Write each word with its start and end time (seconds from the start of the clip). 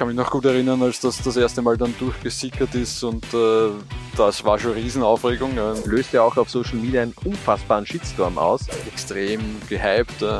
kann 0.00 0.08
mich 0.08 0.16
noch 0.16 0.30
gut 0.30 0.46
erinnern, 0.46 0.82
als 0.82 0.98
das 1.00 1.20
das 1.22 1.36
erste 1.36 1.60
Mal 1.60 1.76
dann 1.76 1.94
durchgesickert 1.98 2.74
ist 2.74 3.02
und 3.02 3.22
äh, 3.34 3.68
das 4.16 4.42
war 4.42 4.58
schon 4.58 4.72
Riesenaufregung. 4.72 5.58
Äh. 5.58 5.74
Löst 5.84 6.14
ja 6.14 6.22
auch 6.22 6.38
auf 6.38 6.48
Social 6.48 6.76
Media 6.76 7.02
einen 7.02 7.12
unfassbaren 7.22 7.84
Shitstorm 7.84 8.38
aus. 8.38 8.66
Extrem 8.86 9.40
gehypt, 9.68 10.22
äh, 10.22 10.32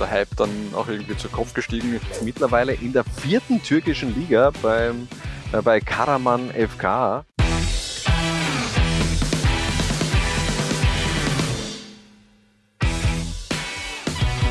der 0.00 0.10
Hype 0.10 0.34
dann 0.36 0.50
auch 0.74 0.88
irgendwie 0.88 1.16
zu 1.16 1.28
Kopf 1.28 1.54
gestiegen. 1.54 2.00
Mittlerweile 2.24 2.72
in 2.72 2.92
der 2.92 3.04
vierten 3.04 3.62
türkischen 3.62 4.16
Liga 4.16 4.50
beim, 4.62 5.06
äh, 5.52 5.62
bei 5.62 5.78
Karaman 5.78 6.50
FK. 6.50 7.24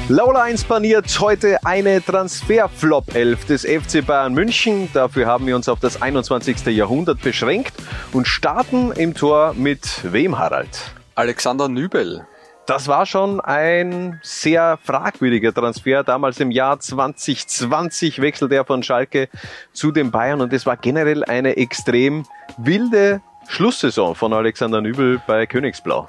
Laula 0.10 0.44
1 0.44 0.64
paniert 0.64 1.20
heute 1.20 1.58
eine 1.66 2.02
Transferflop 2.02 3.14
11 3.14 3.46
des 3.46 3.66
FC 3.66 4.06
Bayern 4.08 4.34
München. 4.34 4.88
Dafür 4.94 5.26
haben 5.26 5.46
wir 5.48 5.56
uns 5.58 5.68
auf 5.68 5.82
das 5.82 6.02
21. 6.02 6.66
Jahrhundert 6.68 7.22
beschränkt 7.22 7.74
und 8.14 8.26
starten 8.26 8.94
im 8.94 9.14
Tor 9.14 9.54
mit 9.54 10.10
wem, 10.10 10.40
Harald? 10.40 10.70
Alexander 11.16 11.68
Nübel. 11.68 12.26
Das 12.68 12.88
war 12.88 13.06
schon 13.06 13.42
ein 13.42 14.22
sehr 14.24 14.80
fragwürdiger 14.82 15.54
Transfer. 15.54 16.06
Damals 16.06 16.40
im 16.40 16.52
Jahr 16.52 16.80
2020 16.80 18.22
wechselte 18.22 18.56
er 18.56 18.64
von 18.64 18.84
Schalke 18.84 19.28
zu 19.74 19.92
den 19.92 20.12
Bayern 20.12 20.40
und 20.40 20.54
es 20.54 20.66
war 20.66 20.78
generell 20.78 21.26
eine 21.26 21.58
extrem 21.58 22.26
wilde 22.58 23.20
Schlusssaison 23.50 24.16
von 24.16 24.32
Alexander 24.32 24.80
Nübel 24.80 25.22
bei 25.28 25.46
Königsblau 25.46 26.08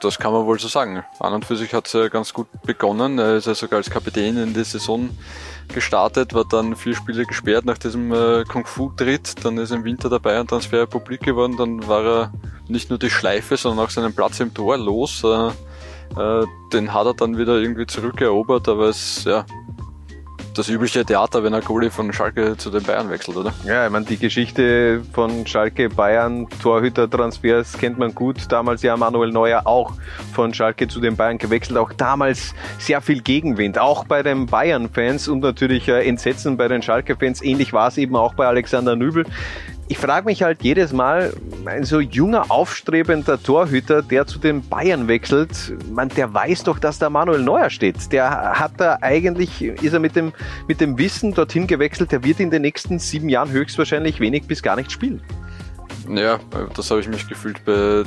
das 0.00 0.18
kann 0.18 0.32
man 0.32 0.46
wohl 0.46 0.58
so 0.58 0.68
sagen. 0.68 1.04
An 1.20 1.32
und 1.32 1.44
für 1.44 1.56
sich 1.56 1.72
hat 1.74 1.86
es 1.86 1.92
ja 1.92 2.08
ganz 2.08 2.32
gut 2.32 2.46
begonnen. 2.64 3.18
Er 3.18 3.36
ist 3.36 3.46
ja 3.46 3.54
sogar 3.54 3.78
als 3.78 3.90
Kapitän 3.90 4.36
in 4.36 4.54
die 4.54 4.64
Saison 4.64 5.10
gestartet, 5.68 6.34
war 6.34 6.44
dann 6.44 6.76
vier 6.76 6.94
Spiele 6.94 7.26
gesperrt 7.26 7.64
nach 7.64 7.78
diesem 7.78 8.12
äh, 8.12 8.44
Kung-Fu-Tritt. 8.44 9.44
Dann 9.44 9.58
ist 9.58 9.70
im 9.70 9.84
Winter 9.84 10.08
dabei 10.08 10.40
und 10.40 10.48
Transfer 10.48 10.86
publik 10.86 11.22
geworden. 11.22 11.56
Dann 11.56 11.86
war 11.86 12.04
er 12.04 12.32
nicht 12.68 12.90
nur 12.90 12.98
die 12.98 13.10
Schleife, 13.10 13.56
sondern 13.56 13.84
auch 13.84 13.90
seinen 13.90 14.14
Platz 14.14 14.40
im 14.40 14.54
Tor 14.54 14.76
los. 14.78 15.22
Äh, 15.24 15.50
äh, 16.16 16.46
den 16.72 16.92
hat 16.92 17.06
er 17.06 17.14
dann 17.14 17.36
wieder 17.36 17.56
irgendwie 17.56 17.86
zurückerobert, 17.86 18.68
aber 18.68 18.88
es 18.88 19.24
ja, 19.24 19.44
das 20.58 20.68
übliche 20.68 21.04
Theater, 21.04 21.44
wenn 21.44 21.54
ein 21.54 21.62
Goalie 21.62 21.90
von 21.90 22.12
Schalke 22.12 22.56
zu 22.56 22.70
den 22.70 22.82
Bayern 22.82 23.08
wechselt, 23.10 23.36
oder? 23.36 23.52
Ja, 23.64 23.86
ich 23.86 23.92
meine, 23.92 24.04
die 24.04 24.16
Geschichte 24.16 25.02
von 25.12 25.46
Schalke 25.46 25.88
Bayern 25.88 26.48
Torhüter-Transfers 26.62 27.78
kennt 27.78 27.98
man 27.98 28.12
gut. 28.14 28.50
Damals 28.50 28.82
ja 28.82 28.96
Manuel 28.96 29.30
Neuer 29.30 29.66
auch 29.66 29.92
von 30.32 30.52
Schalke 30.52 30.88
zu 30.88 31.00
den 31.00 31.16
Bayern 31.16 31.38
gewechselt. 31.38 31.78
Auch 31.78 31.92
damals 31.92 32.54
sehr 32.78 33.00
viel 33.00 33.22
Gegenwind, 33.22 33.78
auch 33.78 34.04
bei 34.04 34.24
den 34.24 34.46
Bayern-Fans 34.46 35.28
und 35.28 35.40
natürlich 35.40 35.86
äh, 35.86 36.06
Entsetzen 36.08 36.56
bei 36.56 36.66
den 36.66 36.82
Schalke-Fans. 36.82 37.40
Ähnlich 37.42 37.72
war 37.72 37.88
es 37.88 37.96
eben 37.96 38.16
auch 38.16 38.34
bei 38.34 38.46
Alexander 38.46 38.96
Nübel 38.96 39.26
ich 39.88 39.98
frage 39.98 40.26
mich 40.26 40.42
halt 40.42 40.62
jedes 40.62 40.92
Mal, 40.92 41.32
ein 41.64 41.84
so 41.84 42.00
junger, 42.00 42.50
aufstrebender 42.50 43.42
Torhüter, 43.42 44.02
der 44.02 44.26
zu 44.26 44.38
den 44.38 44.66
Bayern 44.68 45.08
wechselt, 45.08 45.74
man, 45.90 46.10
der 46.10 46.32
weiß 46.32 46.64
doch, 46.64 46.78
dass 46.78 46.98
da 46.98 47.08
Manuel 47.08 47.42
Neuer 47.42 47.70
steht. 47.70 48.12
Der 48.12 48.58
hat 48.58 48.72
da 48.76 48.98
eigentlich, 49.00 49.62
ist 49.62 49.92
er 49.94 50.00
mit 50.00 50.14
dem, 50.14 50.32
mit 50.66 50.80
dem 50.80 50.98
Wissen 50.98 51.32
dorthin 51.32 51.66
gewechselt, 51.66 52.12
der 52.12 52.22
wird 52.22 52.38
in 52.38 52.50
den 52.50 52.62
nächsten 52.62 52.98
sieben 52.98 53.30
Jahren 53.30 53.50
höchstwahrscheinlich 53.50 54.20
wenig 54.20 54.46
bis 54.46 54.62
gar 54.62 54.76
nicht 54.76 54.92
spielen. 54.92 55.22
Ja, 56.08 56.38
das 56.74 56.90
habe 56.90 57.00
ich 57.00 57.08
mich 57.08 57.26
gefühlt 57.26 57.64
bei 57.64 58.04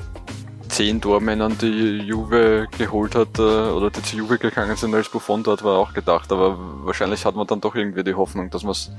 zehn 0.67 1.01
Tormännern, 1.01 1.57
die 1.57 1.97
Juve 1.97 2.67
geholt 2.77 3.15
hat 3.15 3.37
äh, 3.39 3.41
oder 3.41 3.89
die 3.89 4.01
zu 4.03 4.15
Juve 4.15 4.37
gegangen 4.37 4.75
sind, 4.75 4.95
als 4.95 5.09
Buffon 5.09 5.43
dort 5.43 5.63
war, 5.63 5.77
auch 5.77 5.93
gedacht. 5.93 6.31
Aber 6.31 6.57
wahrscheinlich 6.85 7.25
hat 7.25 7.35
man 7.35 7.45
dann 7.47 7.59
doch 7.59 7.75
irgendwie 7.75 8.03
die 8.03 8.13
Hoffnung, 8.13 8.49
dass 8.49 8.63
man 8.63 8.71
es 8.71 8.91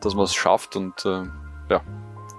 dass 0.00 0.34
schafft 0.34 0.76
und 0.76 1.04
äh, 1.04 1.22
ja, 1.68 1.80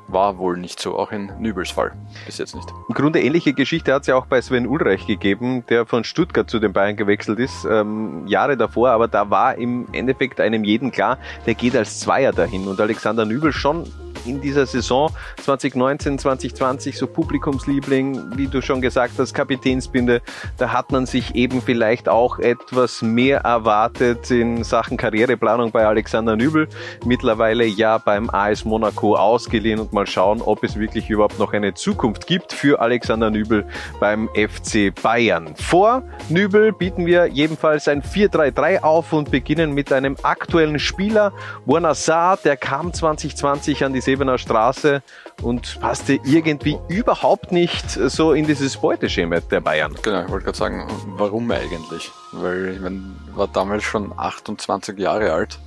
war 0.08 0.38
wohl 0.38 0.58
nicht 0.58 0.80
so, 0.80 0.98
auch 0.98 1.12
in 1.12 1.32
Nübels 1.40 1.72
Fall. 1.72 1.92
Bis 2.26 2.38
jetzt 2.38 2.56
nicht. 2.56 2.68
Im 2.88 2.96
Grunde 2.96 3.22
ähnliche 3.22 3.54
Geschichte 3.54 3.94
hat 3.94 4.02
es 4.02 4.08
ja 4.08 4.16
auch 4.16 4.26
bei 4.26 4.42
Sven 4.42 4.68
Ulreich 4.68 5.06
gegeben, 5.06 5.66
der 5.70 5.86
von 5.86 6.04
Stuttgart 6.04 6.50
zu 6.50 6.60
den 6.60 6.74
Bayern 6.74 6.96
gewechselt 6.96 7.40
ist, 7.40 7.66
ähm, 7.70 8.26
Jahre 8.28 8.58
davor, 8.58 8.90
aber 8.90 9.08
da 9.08 9.30
war 9.30 9.56
im 9.56 9.88
Endeffekt 9.92 10.40
einem 10.40 10.64
jeden 10.64 10.92
klar, 10.92 11.18
der 11.46 11.56
geht 11.56 11.76
als 11.76 12.00
Zweier 12.00 12.32
dahin. 12.32 12.68
Und 12.68 12.80
Alexander 12.80 13.26
Nübel 13.26 13.52
schon 13.52 13.86
in 14.28 14.42
dieser 14.42 14.66
Saison 14.66 15.12
2019, 15.44 16.20
2020 16.20 16.98
so 16.98 17.08
Publikumsliebling, 17.08 18.38
wie 18.38 18.48
du 18.48 18.62
schon 18.62 18.82
gesagt 18.82 19.14
hast, 19.18 19.34
Kapitänsbinde. 19.34 20.22
Da 20.58 20.72
hat 20.72 20.92
man 20.92 21.06
sich 21.06 21.36
eben 21.36 21.62
vielleicht 21.62 22.10
auch 22.10 22.40
etwas 22.40 23.02
mehr 23.02 23.40
erwartet 23.40 24.30
in 24.32 24.64
Sachen 24.64 24.98
Karriereplanung 24.98 25.72
bei 25.72 25.86
Alexander 25.86 26.36
Nübel. 26.36 26.68
Mittlerweile 27.06 27.66
ja 27.66 27.98
beim 27.98 28.30
AS 28.30 28.66
Monaco 28.66 29.16
ausgeliehen 29.16 29.80
und 29.80 29.94
mal 29.94 30.08
schauen, 30.08 30.42
ob 30.42 30.64
es 30.64 30.78
wirklich 30.78 31.10
überhaupt 31.10 31.40
noch 31.40 31.54
eine 31.54 31.74
Zukunft 31.74 32.28
gibt 32.28 32.54
für 32.54 32.80
Alexander 32.82 33.30
Nübel 33.30 33.66
beim 34.00 34.30
FC 34.30 34.94
Bayern. 35.02 35.56
Vor 35.56 36.04
Nübel 36.30 36.74
bieten 36.74 37.06
wir 37.06 37.28
jedenfalls 37.28 37.88
ein 37.88 38.02
4-3-3 38.02 38.82
auf 38.82 39.14
und 39.14 39.32
beginnen 39.32 39.74
mit 39.74 39.92
einem 39.94 40.16
aktuellen 40.24 40.80
Spieler, 40.80 41.32
Buonasar, 41.66 42.38
der 42.38 42.58
kam 42.58 42.94
2020 42.94 43.84
an 43.84 43.94
die 43.94 44.02
Sebener 44.18 44.40
Straße 44.40 45.04
und 45.44 45.80
passte 45.80 46.20
irgendwie 46.24 46.80
überhaupt 46.88 47.52
nicht 47.52 47.92
so 47.92 48.34
in 48.34 48.48
dieses 48.48 48.76
Beuteschema 48.78 49.40
der 49.42 49.62
Bayern. 49.62 49.96
Genau, 50.02 50.24
ich 50.24 50.30
wollte 50.30 50.46
gerade 50.46 50.58
sagen, 50.58 50.88
warum 51.18 51.52
eigentlich? 51.52 52.12
Weil 52.32 52.74
ich 52.74 52.80
mein, 52.80 53.16
war 53.36 53.48
damals 53.48 53.84
schon 53.84 54.12
28 54.18 54.98
Jahre 54.98 55.32
alt, 55.32 55.60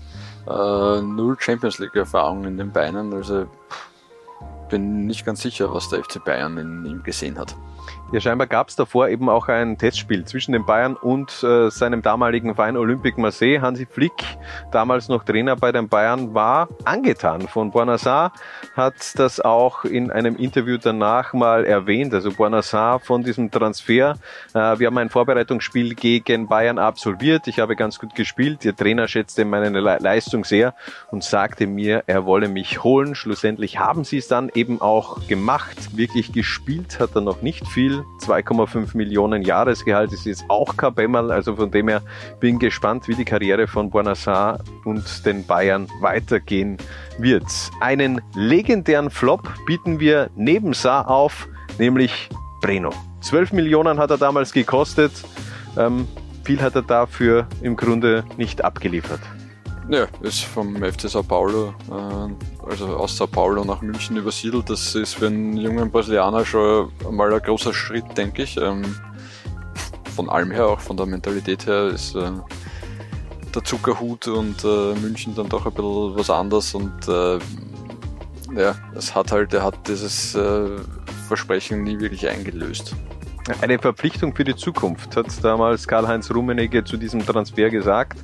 äh, 0.48 1.00
null 1.00 1.36
Champions 1.38 1.78
League 1.78 1.94
Erfahrung 1.94 2.44
in 2.44 2.58
den 2.58 2.72
Beinen, 2.72 3.14
also 3.14 3.46
bin 4.68 5.06
nicht 5.06 5.24
ganz 5.24 5.42
sicher, 5.42 5.72
was 5.72 5.88
der 5.88 6.02
FC 6.02 6.24
Bayern 6.24 6.58
in 6.58 6.84
ihm 6.86 7.02
gesehen 7.04 7.38
hat. 7.38 7.54
Ja, 8.12 8.20
scheinbar 8.20 8.48
gab 8.48 8.68
es 8.68 8.74
davor 8.74 9.08
eben 9.08 9.28
auch 9.28 9.46
ein 9.46 9.78
Testspiel 9.78 10.24
zwischen 10.24 10.50
den 10.50 10.66
Bayern 10.66 10.96
und 10.96 11.44
äh, 11.44 11.70
seinem 11.70 12.02
damaligen 12.02 12.56
Verein 12.56 12.76
Olympique 12.76 13.20
Marseille. 13.20 13.60
Hansi 13.60 13.86
Flick, 13.86 14.24
damals 14.72 15.08
noch 15.08 15.22
Trainer 15.22 15.54
bei 15.54 15.70
den 15.70 15.88
Bayern, 15.88 16.34
war 16.34 16.68
angetan 16.84 17.42
von 17.42 17.70
Bonassar, 17.70 18.32
hat 18.74 19.16
das 19.16 19.38
auch 19.38 19.84
in 19.84 20.10
einem 20.10 20.34
Interview 20.34 20.76
danach 20.76 21.34
mal 21.34 21.64
erwähnt. 21.64 22.12
Also 22.12 22.32
Bonassar 22.32 22.98
von 22.98 23.22
diesem 23.22 23.48
Transfer. 23.48 24.16
Äh, 24.54 24.78
wir 24.80 24.88
haben 24.88 24.98
ein 24.98 25.08
Vorbereitungsspiel 25.08 25.94
gegen 25.94 26.48
Bayern 26.48 26.80
absolviert. 26.80 27.46
Ich 27.46 27.60
habe 27.60 27.76
ganz 27.76 28.00
gut 28.00 28.16
gespielt. 28.16 28.64
Der 28.64 28.74
Trainer 28.74 29.06
schätzte 29.06 29.44
meine 29.44 29.68
Le 29.68 29.98
Leistung 30.00 30.44
sehr 30.44 30.74
und 31.12 31.22
sagte 31.22 31.68
mir, 31.68 32.02
er 32.08 32.24
wolle 32.24 32.48
mich 32.48 32.82
holen. 32.82 33.14
Schlussendlich 33.14 33.78
haben 33.78 34.02
sie 34.02 34.18
es 34.18 34.26
dann 34.26 34.50
eben 34.52 34.80
auch 34.80 35.28
gemacht. 35.28 35.96
Wirklich 35.96 36.32
gespielt 36.32 36.98
hat 36.98 37.14
er 37.14 37.20
noch 37.20 37.40
nicht 37.42 37.68
viel 37.70 38.04
2,5 38.18 38.96
Millionen 38.96 39.42
Jahresgehalt 39.42 40.12
ist 40.12 40.26
jetzt 40.26 40.44
auch 40.48 40.76
kein 40.76 40.94
Bämmerl, 40.94 41.30
also 41.30 41.56
von 41.56 41.70
dem 41.70 41.88
her 41.88 42.02
bin 42.40 42.58
gespannt, 42.58 43.06
wie 43.08 43.14
die 43.14 43.24
Karriere 43.24 43.66
von 43.66 43.90
Bonassar 43.90 44.58
und 44.84 45.24
den 45.24 45.46
Bayern 45.46 45.86
weitergehen 46.00 46.76
wird. 47.18 47.46
Einen 47.80 48.20
legendären 48.34 49.10
Flop 49.10 49.48
bieten 49.66 50.00
wir 50.00 50.30
neben 50.34 50.74
Saar 50.74 51.08
auf, 51.08 51.48
nämlich 51.78 52.28
Breno. 52.60 52.90
12 53.20 53.52
Millionen 53.52 53.98
hat 53.98 54.10
er 54.10 54.18
damals 54.18 54.52
gekostet. 54.52 55.12
Ähm, 55.78 56.08
viel 56.44 56.60
hat 56.60 56.74
er 56.74 56.82
dafür 56.82 57.46
im 57.62 57.76
Grunde 57.76 58.24
nicht 58.36 58.64
abgeliefert. 58.64 59.20
Ja, 59.88 60.06
ist 60.22 60.44
vom 60.44 60.76
FC 60.76 61.08
Sao 61.08 61.22
Paulo, 61.22 61.74
äh, 61.90 62.49
also 62.68 62.96
aus 62.96 63.16
Sao 63.16 63.26
Paulo 63.26 63.64
nach 63.64 63.82
München 63.82 64.16
übersiedelt. 64.16 64.70
Das 64.70 64.94
ist 64.94 65.14
für 65.14 65.26
einen 65.26 65.56
jungen 65.56 65.90
Brasilianer 65.90 66.44
schon 66.44 66.90
mal 67.10 67.32
ein 67.32 67.40
großer 67.40 67.72
Schritt, 67.72 68.16
denke 68.16 68.42
ich. 68.42 68.56
Ähm, 68.56 68.82
von 70.14 70.28
allem 70.28 70.50
her, 70.50 70.66
auch 70.66 70.80
von 70.80 70.96
der 70.96 71.06
Mentalität 71.06 71.66
her, 71.66 71.88
ist 71.88 72.14
äh, 72.14 72.30
der 73.54 73.64
Zuckerhut 73.64 74.28
und 74.28 74.64
äh, 74.64 74.94
München 75.00 75.34
dann 75.34 75.48
doch 75.48 75.66
ein 75.66 75.72
bisschen 75.72 76.16
was 76.16 76.30
anderes 76.30 76.74
und 76.74 76.92
ja, 78.52 78.74
es 78.96 79.14
hat 79.14 79.30
halt, 79.30 79.54
er 79.54 79.62
hat 79.62 79.86
dieses 79.86 80.36
Versprechen 81.28 81.84
nie 81.84 82.00
wirklich 82.00 82.28
eingelöst. 82.28 82.96
Eine 83.62 83.78
Verpflichtung 83.78 84.34
für 84.34 84.44
die 84.44 84.54
Zukunft, 84.54 85.16
hat 85.16 85.26
damals 85.42 85.88
Karl-Heinz 85.88 86.32
Rummenigge 86.32 86.84
zu 86.84 86.96
diesem 86.96 87.24
Transfer 87.24 87.70
gesagt. 87.70 88.18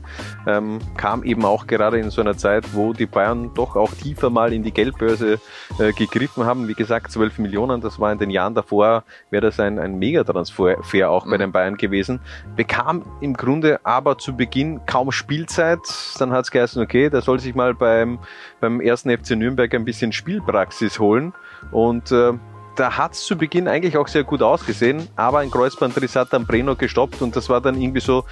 Ähm, 0.47 0.79
kam 0.97 1.25
eben 1.25 1.45
auch 1.45 1.67
gerade 1.67 1.99
in 1.99 2.11
so 2.11 2.21
einer 2.21 2.37
Zeit, 2.37 2.75
wo 2.75 2.93
die 2.93 3.07
Bayern 3.07 3.53
doch 3.55 3.77
auch 3.77 3.93
tiefer 3.93 4.31
mal 4.31 4.53
in 4.53 4.63
die 4.63 4.73
Geldbörse 4.73 5.41
äh, 5.79 5.93
gegriffen 5.93 6.45
haben. 6.45 6.69
Wie 6.69 6.75
gesagt, 6.75 7.11
12 7.11 7.39
Millionen, 7.39 7.81
das 7.81 7.99
war 7.99 8.13
in 8.13 8.19
den 8.19 8.31
Jahren 8.31 8.55
davor, 8.55 9.05
wäre 9.31 9.43
das 9.43 9.59
ein, 9.59 9.79
ein 9.79 9.99
Megatransfer 9.99 10.77
auch 11.09 11.25
bei 11.25 11.37
mhm. 11.37 11.41
den 11.41 11.53
Bayern 11.53 11.77
gewesen. 11.77 12.21
Bekam 12.55 13.03
im 13.21 13.35
Grunde 13.35 13.81
aber 13.85 14.19
zu 14.19 14.37
Beginn 14.37 14.85
kaum 14.87 15.12
Spielzeit. 15.12 15.81
Dann 16.19 16.31
hat 16.31 16.45
es 16.45 16.51
geheißen, 16.51 16.83
okay, 16.83 17.11
der 17.11 17.23
soll 17.23 17.41
sich 17.41 17.55
mal 17.55 17.75
beim, 17.75 18.19
beim 18.61 18.81
ersten 18.81 19.11
FC 19.11 19.31
Nürnberg 19.31 19.75
ein 19.75 19.85
bisschen 19.85 20.12
Spielpraxis 20.12 21.01
holen. 21.01 21.33
Und 21.73 22.12
äh, 22.12 22.35
da 22.76 22.96
hat 22.96 23.14
es 23.14 23.25
zu 23.25 23.37
Beginn 23.37 23.69
eigentlich 23.69 23.96
auch 23.96 24.08
sehr 24.08 24.25
gut 24.25 24.43
ausgesehen, 24.43 25.08
aber 25.17 25.38
ein 25.38 25.50
Kreuzbandriss 25.50 26.14
hat 26.17 26.32
dann 26.32 26.46
Breno 26.46 26.76
gestoppt 26.76 27.23
und 27.23 27.34
das 27.34 27.49
war 27.49 27.61
dann 27.61 27.81
irgendwie 27.81 28.00
so 28.00 28.25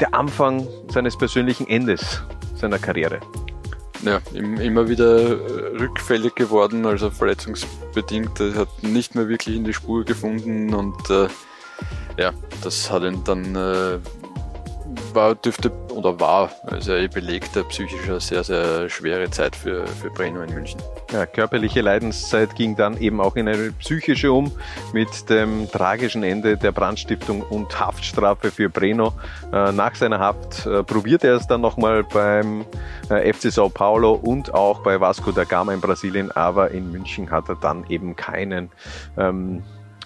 der 0.00 0.14
Anfang 0.14 0.66
seines 0.88 1.16
persönlichen 1.16 1.66
Endes 1.68 2.22
seiner 2.54 2.78
Karriere. 2.78 3.20
ja, 4.02 4.20
immer 4.34 4.88
wieder 4.88 5.38
rückfällig 5.80 6.34
geworden, 6.34 6.84
also 6.86 7.10
verletzungsbedingt. 7.10 8.40
Er 8.40 8.54
hat 8.54 8.82
nicht 8.82 9.14
mehr 9.14 9.28
wirklich 9.28 9.56
in 9.56 9.64
die 9.64 9.72
Spur 9.72 10.04
gefunden 10.04 10.74
und 10.74 11.10
äh, 11.10 11.28
ja, 12.18 12.32
das 12.62 12.90
hat 12.90 13.02
ihn 13.02 13.22
dann 13.24 13.54
äh, 13.54 13.98
war, 15.12 15.34
dürfte 15.34 15.72
oder 15.90 16.20
war 16.20 16.50
also 16.66 16.94
eh 16.94 17.08
belegter 17.08 17.64
psychischer 17.64 18.20
sehr, 18.20 18.44
sehr 18.44 18.88
schwere 18.88 19.30
Zeit 19.30 19.56
für, 19.56 19.86
für 19.86 20.10
Breno 20.10 20.42
in 20.42 20.54
München. 20.54 20.80
Ja, 21.12 21.24
körperliche 21.26 21.80
Leidenszeit 21.80 22.54
ging 22.54 22.76
dann 22.76 22.98
eben 22.98 23.20
auch 23.20 23.36
in 23.36 23.48
eine 23.48 23.72
psychische 23.72 24.32
um 24.32 24.52
mit 24.92 25.30
dem 25.30 25.70
tragischen 25.70 26.22
Ende 26.22 26.56
der 26.56 26.72
Brandstiftung 26.72 27.42
und 27.42 27.78
Haftstrafe 27.78 28.50
für 28.50 28.68
Breno. 28.68 29.12
Äh, 29.52 29.72
nach 29.72 29.94
seiner 29.94 30.18
Haft 30.18 30.66
äh, 30.66 30.82
probierte 30.82 31.28
er 31.28 31.36
es 31.36 31.46
dann 31.46 31.60
nochmal 31.60 32.04
beim 32.04 32.64
äh, 33.08 33.32
FC 33.32 33.50
Sao 33.52 33.68
Paulo 33.68 34.12
und 34.12 34.52
auch 34.52 34.82
bei 34.82 35.00
Vasco 35.00 35.32
da 35.32 35.44
Gama 35.44 35.72
in 35.72 35.80
Brasilien, 35.80 36.30
aber 36.32 36.70
in 36.70 36.90
München 36.90 37.30
hat 37.30 37.48
er 37.48 37.56
dann 37.56 37.84
eben 37.88 38.16
keinen 38.16 38.70
ähm, 39.16 39.62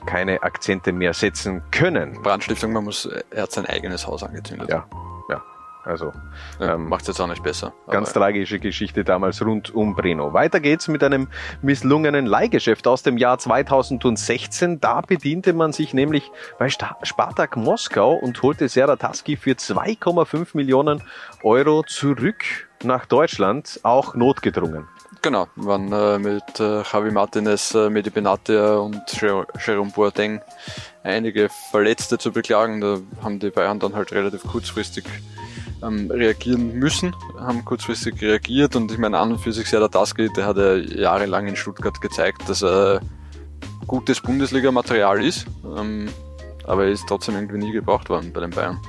keine 0.06 0.43
Akzente 0.43 0.93
mehr 0.93 1.14
setzen 1.14 1.62
können. 1.70 2.20
Brandstiftung, 2.23 2.73
man 2.73 2.85
muss, 2.85 3.08
er 3.31 3.43
hat 3.43 3.52
sein 3.52 3.67
eigenes 3.67 4.06
Haus 4.06 4.23
angezündet. 4.23 4.69
Ja, 4.69 4.87
ja. 5.29 5.43
Also 5.85 6.12
ja, 6.58 6.75
ähm, 6.75 6.88
macht 6.88 7.02
es 7.02 7.08
jetzt 7.08 7.20
auch 7.20 7.26
nicht 7.26 7.43
besser. 7.43 7.73
Ganz 7.88 8.12
tragische 8.12 8.58
Geschichte 8.58 9.02
damals 9.02 9.44
rund 9.44 9.75
um 9.75 9.94
Breno. 9.94 10.35
Weiter 10.35 10.61
geht's 10.61 10.88
mit 10.88 11.02
einem 11.02 11.29
misslungenen 11.62 12.26
Leihgeschäft 12.26 12.87
aus 12.87 13.02
dem 13.02 13.17
Jahr 13.17 13.38
2016. 13.38 14.81
Da 14.81 15.00
bediente 15.00 15.55
man 15.55 15.73
sich 15.73 15.94
nämlich 15.94 16.31
bei 16.58 16.69
Spartak 16.69 17.56
Moskau 17.56 18.12
und 18.12 18.43
holte 18.43 18.69
Serataski 18.69 19.37
für 19.37 19.52
2,5 19.52 20.49
Millionen 20.55 21.02
Euro 21.43 21.82
zurück 21.85 22.44
nach 22.82 23.06
Deutschland, 23.06 23.81
auch 23.82 24.14
notgedrungen. 24.14 24.87
Genau, 25.22 25.49
waren 25.56 25.93
äh, 25.93 26.19
mit 26.19 26.61
äh, 26.61 26.82
Javi 26.82 27.11
Martinez, 27.11 27.75
äh, 27.75 27.90
Medi 27.90 28.08
Benatia 28.08 28.76
und 28.76 29.02
Jerome 29.20 29.90
Boateng 29.94 30.40
einige 31.02 31.50
Verletzte 31.70 32.17
zu 32.17 32.32
beklagen. 32.32 32.81
Da 32.81 32.99
haben 33.22 33.38
die 33.38 33.50
Bayern 33.50 33.78
dann 33.78 33.94
halt 33.94 34.12
relativ 34.12 34.43
kurzfristig 34.44 35.05
ähm, 35.82 36.11
reagieren 36.11 36.72
müssen, 36.72 37.14
haben 37.38 37.67
kurzfristig 37.67 38.20
reagiert 38.22 38.76
und 38.76 38.90
ich 38.93 38.99
meine 38.99 39.19
an 39.19 39.32
und 39.32 39.38
für 39.40 39.52
sich 39.52 39.69
sehr 39.69 39.81
der 39.81 39.90
Taski, 39.90 40.31
der 40.34 40.46
hat 40.46 40.56
ja 40.56 40.76
jahrelang 40.76 41.46
in 41.49 41.56
Stuttgart 41.56 42.00
gezeigt, 42.00 42.49
dass 42.49 42.62
er 42.62 43.00
gutes 43.87 44.23
Bundesliga-Material 44.23 45.23
ist, 45.23 45.46
ähm, 45.76 46.08
aber 46.64 46.84
er 46.84 46.93
ist 46.93 47.05
trotzdem 47.06 47.34
irgendwie 47.34 47.58
nie 47.58 47.73
gebraucht 47.73 48.08
worden 48.08 48.32
bei 48.32 48.40
den 48.40 48.50
Bayern. 48.50 48.81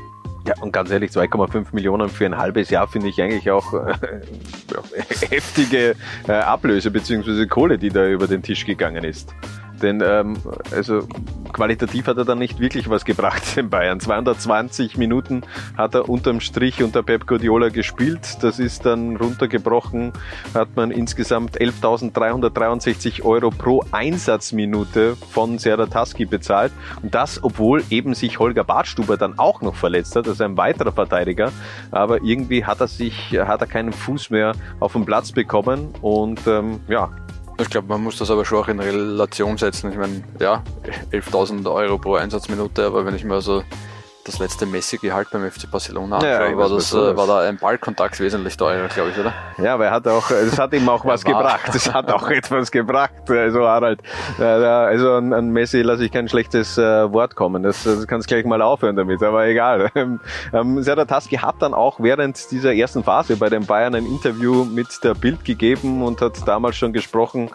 Ja, 0.48 0.56
und 0.60 0.72
ganz 0.72 0.90
ehrlich, 0.90 1.12
2,5 1.12 1.68
Millionen 1.72 2.10
für 2.10 2.26
ein 2.26 2.38
halbes 2.38 2.72
Jahr 2.72 2.88
finde 2.88 3.10
ich 3.10 3.22
eigentlich 3.22 3.52
auch 3.52 3.74
äh, 3.74 3.94
heftige 5.30 5.96
äh, 6.28 6.32
Ablöse 6.32 6.90
bzw. 6.90 7.46
Kohle, 7.46 7.78
die 7.78 7.90
da 7.90 8.08
über 8.08 8.28
den 8.28 8.42
Tisch 8.42 8.66
gegangen 8.66 9.04
ist. 9.04 9.34
Denn 9.82 10.02
ähm, 10.06 10.38
also 10.72 11.08
qualitativ 11.52 12.08
hat 12.08 12.18
er 12.18 12.26
dann 12.26 12.40
nicht 12.40 12.60
wirklich 12.60 12.90
was 12.90 13.06
gebracht 13.06 13.58
in 13.58 13.70
Bayern. 13.70 14.00
220 14.00 14.98
Minuten 14.98 15.44
hat 15.78 15.96
er 15.96 16.10
unterm 16.10 16.40
Strich 16.40 16.84
unter 16.84 17.04
Pep 17.04 17.28
Guardiola 17.28 17.70
gespielt. 17.70 18.38
Das 18.42 18.60
ist 18.60 18.86
dann 18.86 19.18
runtergebrochen, 19.18 20.14
hat 20.54 20.76
man 20.76 20.92
insgesamt 20.92 21.60
11.363 21.60 23.24
Euro 23.24 23.50
pro 23.50 23.84
Einsatzminute 23.92 25.16
von 25.32 25.58
Serataski 25.58 26.26
bezahlt. 26.26 26.72
Und 27.02 27.14
das, 27.16 27.44
obwohl 27.44 27.84
eben 27.90 28.14
sich 28.14 28.40
Holger 28.40 28.64
Bartstuber 28.64 29.18
dann 29.18 29.38
auch 29.38 29.62
noch 29.62 29.76
verletzt 29.76 30.16
hat, 30.16 30.28
also 30.28 30.44
ein 30.44 30.58
weiterer 30.58 30.92
Verteidiger. 30.92 31.52
Aber 31.92 32.24
irgendwie 32.24 32.66
hat 32.66 32.80
er 32.80 32.88
sich, 32.88 33.38
hat 33.38 33.62
er 33.62 33.68
keinen 33.68 33.94
Fuß 33.94 34.30
mehr 34.30 34.54
auf 34.80 34.94
den 34.94 35.06
Platz 35.06 35.32
bekommen 35.32 35.90
und 36.02 36.46
ähm, 36.48 36.80
ja, 36.88 37.10
ich 37.62 37.70
glaube, 37.70 37.88
man 37.88 38.04
muss 38.04 38.18
das 38.18 38.32
aber 38.32 38.46
schon 38.46 38.60
auch 38.60 38.68
in 38.68 38.80
Relation 38.80 39.58
setzen. 39.58 39.92
Ich 39.92 39.98
meine, 39.98 40.24
ja, 40.40 40.64
11.000 41.12 41.72
Euro 41.72 41.98
pro 41.98 42.16
Einsatzminute, 42.16 42.86
aber 42.86 43.06
wenn 43.06 43.16
ich 43.16 43.24
mir 43.24 43.42
so 43.42 43.64
das 44.26 44.40
letzte 44.40 44.66
Messi-Gehalt 44.66 45.30
beim 45.32 45.50
FC 45.50 45.70
Barcelona 45.70 46.24
ja, 46.24 46.56
war, 46.58 46.70
das, 46.70 46.94
äh, 46.94 47.16
war 47.16 47.28
da 47.28 47.40
ein 47.42 47.58
Ballkontakt 47.58 48.20
wesentlich 48.20 48.56
teurer, 48.58 48.88
glaube 48.88 49.12
ich, 49.12 49.18
oder? 49.18 49.34
Ja, 49.58 49.74
aber 49.74 49.86
er 49.86 49.92
hat 49.92 50.08
auch, 50.08 50.30
es 50.32 50.60
hat 50.60 50.74
ihm 50.74 50.88
auch 50.90 51.06
was 51.12 51.24
gebracht. 51.24 51.74
Es 51.74 51.92
hat 51.94 52.12
auch 52.12 52.30
etwas 52.30 52.72
gebracht. 52.72 53.14
Also 53.30 53.68
Harald, 53.68 54.02
also 54.38 55.14
an, 55.14 55.50
Messi 55.52 55.82
lasse 55.82 56.06
ich 56.06 56.12
kein 56.12 56.30
schlechtes 56.30 56.78
äh, 56.78 57.12
Wort 57.12 57.36
kommen. 57.36 57.64
Das, 57.64 57.84
das 57.84 58.08
kannst 58.08 58.28
gleich 58.28 58.46
mal 58.46 58.62
aufhören 58.62 58.96
damit, 58.96 59.24
aber 59.24 59.46
egal. 59.48 59.90
Ähm, 60.54 60.82
Serdar 60.82 61.08
Taski 61.08 61.38
hat 61.38 61.56
dann 61.62 61.74
auch 61.74 62.00
während 62.00 62.52
dieser 62.52 62.74
ersten 62.74 63.04
Phase 63.04 63.38
bei 63.38 63.50
den 63.50 63.66
Bayern 63.66 63.96
ein 63.96 64.06
Interview 64.06 64.66
mit 64.66 65.04
der 65.04 65.14
Bild 65.14 65.46
gegeben 65.46 66.04
und 66.04 66.22
hat 66.22 66.48
damals 66.48 66.76
schon 66.76 66.94
gesprochen 66.94 67.50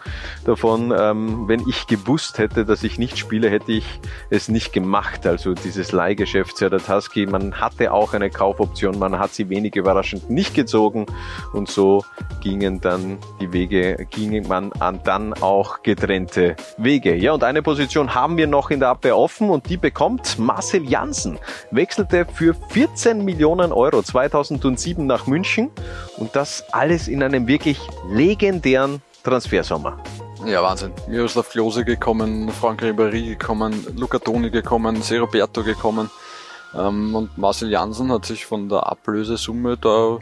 davon, 0.45 0.93
ähm, 0.97 1.47
wenn 1.47 1.67
ich 1.67 1.87
gewusst 1.87 2.39
hätte, 2.39 2.65
dass 2.65 2.83
ich 2.83 2.97
nicht 2.97 3.17
spiele, 3.17 3.49
hätte 3.49 3.71
ich 3.71 3.85
es 4.29 4.47
nicht 4.47 4.73
gemacht. 4.73 5.25
Also 5.27 5.53
dieses 5.53 5.91
Leihgeschäft 5.91 6.56
Geschäftsführer 6.57 6.79
Tusky. 6.79 7.25
Man 7.25 7.59
hatte 7.59 7.91
auch 7.91 8.13
eine 8.13 8.29
Kaufoption, 8.29 8.97
man 8.97 9.19
hat 9.19 9.33
sie 9.33 9.49
wenig 9.49 9.75
überraschend 9.75 10.29
nicht 10.29 10.53
gezogen 10.53 11.05
und 11.53 11.69
so 11.69 12.03
gingen 12.41 12.81
dann 12.81 13.17
die 13.39 13.53
Wege, 13.53 14.07
gingen 14.09 14.47
man 14.47 14.71
an 14.73 14.99
dann 15.03 15.33
auch 15.35 15.83
getrennte 15.83 16.55
Wege. 16.77 17.15
Ja, 17.15 17.33
und 17.33 17.43
eine 17.43 17.61
Position 17.61 18.15
haben 18.15 18.37
wir 18.37 18.47
noch 18.47 18.71
in 18.71 18.79
der 18.79 18.89
Abwehr 18.89 19.17
offen 19.17 19.49
und 19.49 19.69
die 19.69 19.77
bekommt 19.77 20.39
Marcel 20.39 20.83
Janssen. 20.83 21.37
Wechselte 21.71 22.25
für 22.33 22.55
14 22.69 23.23
Millionen 23.23 23.71
Euro 23.71 24.01
2007 24.01 25.05
nach 25.05 25.27
München 25.27 25.69
und 26.17 26.35
das 26.35 26.63
alles 26.71 27.07
in 27.07 27.21
einem 27.21 27.47
wirklich 27.47 27.79
legendären 28.09 29.01
Transfersommer. 29.23 29.97
Ja, 30.45 30.63
Wahnsinn. 30.63 30.93
Miroslav 31.07 31.49
Klose 31.49 31.83
gekommen, 31.83 32.49
Frank 32.49 32.81
Ribéry 32.81 33.29
gekommen, 33.29 33.85
Luca 33.95 34.19
Toni 34.19 34.49
gekommen, 34.49 35.01
Seroberto 35.01 35.63
gekommen. 35.63 36.09
Ähm, 36.75 37.15
und 37.15 37.37
Marcel 37.37 37.69
Janssen 37.69 38.11
hat 38.11 38.25
sich 38.25 38.45
von 38.45 38.69
der 38.69 38.87
Ablösesumme 38.87 39.77
da 39.77 40.19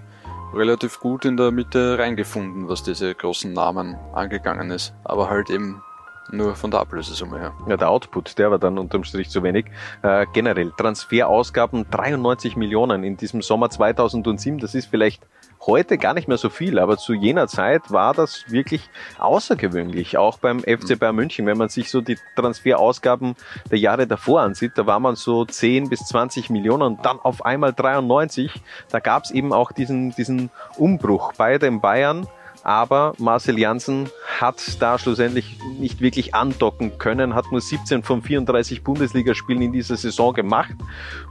relativ 0.54 1.00
gut 1.00 1.26
in 1.26 1.38
der 1.38 1.52
Mitte 1.52 1.98
reingefunden, 1.98 2.70
was 2.70 2.84
diese 2.84 3.14
großen 3.14 3.52
Namen 3.52 3.96
angegangen 4.14 4.72
ist. 4.72 4.94
Aber 5.04 5.30
halt 5.30 5.50
eben 5.50 5.82
nur 6.32 6.56
von 6.56 6.72
der 6.72 6.80
Ablösesumme 6.80 7.40
her. 7.40 7.54
Ja, 7.68 7.78
der 7.78 7.90
Output, 7.90 8.38
der 8.38 8.52
war 8.52 8.60
dann 8.60 8.78
unterm 8.78 9.04
Strich 9.04 9.30
zu 9.30 9.44
wenig. 9.44 9.66
Äh, 10.02 10.26
generell, 10.34 10.72
Transferausgaben 10.78 11.86
93 11.90 12.56
Millionen 12.56 13.04
in 13.04 13.18
diesem 13.18 13.42
Sommer 13.42 13.70
2007, 13.70 14.60
das 14.60 14.76
ist 14.76 14.88
vielleicht 14.88 15.24
heute 15.66 15.98
gar 15.98 16.14
nicht 16.14 16.28
mehr 16.28 16.38
so 16.38 16.50
viel, 16.50 16.80
aber 16.80 16.98
zu 16.98 17.14
jener 17.14 17.48
Zeit 17.48 17.92
war 17.92 18.14
das 18.14 18.46
wirklich 18.50 18.90
außergewöhnlich, 19.18 20.18
auch 20.18 20.38
beim 20.38 20.60
FC 20.60 20.92
mhm. 20.92 21.00
Bayern 21.00 21.16
München. 21.16 21.46
Wenn 21.46 21.58
man 21.58 21.70
sich 21.70 21.90
so 21.90 22.02
die 22.02 22.18
Transferausgaben 22.36 23.36
der 23.72 23.80
Jahre 23.80 24.08
davor 24.08 24.42
ansieht, 24.42 24.74
da 24.76 24.86
war 24.86 25.00
man 25.00 25.16
so 25.16 25.46
10 25.46 25.90
bis 25.90 26.02
20 26.02 26.50
Millionen 26.50 26.84
und 26.84 27.06
dann 27.06 27.20
auf 27.20 27.46
einmal 27.46 27.74
93. 27.74 28.52
Da 28.90 29.00
gab 29.00 29.24
es 29.24 29.32
eben 29.32 29.54
auch 29.54 29.72
diesen, 29.72 30.12
diesen 30.12 30.52
Umbruch 30.78 31.34
bei 31.34 31.58
den 31.58 31.82
Bayern. 31.82 32.28
Aber 32.66 33.14
Marcel 33.20 33.60
Janssen 33.60 34.10
hat 34.40 34.82
da 34.82 34.98
schlussendlich 34.98 35.56
nicht 35.80 36.02
wirklich 36.02 36.34
andocken 36.34 36.98
können, 36.98 37.36
hat 37.36 37.52
nur 37.52 37.62
17 37.62 38.02
von 38.02 38.24
34 38.24 38.84
Bundesligaspielen 38.84 39.62
in 39.62 39.72
dieser 39.72 39.96
Saison 39.98 40.34
gemacht. 40.34 40.74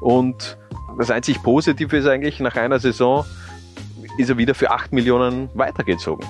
Und 0.01 0.57
das 0.97 1.11
einzig 1.11 1.43
Positive 1.43 1.97
ist 1.97 2.07
eigentlich 2.07 2.39
nach 2.39 2.55
einer 2.55 2.79
Saison, 2.79 3.25
ist 4.17 4.31
er 4.31 4.39
wieder 4.39 4.55
für 4.55 4.71
8 4.71 4.93
Millionen 4.93 5.51
weitergezogen. 5.55 6.25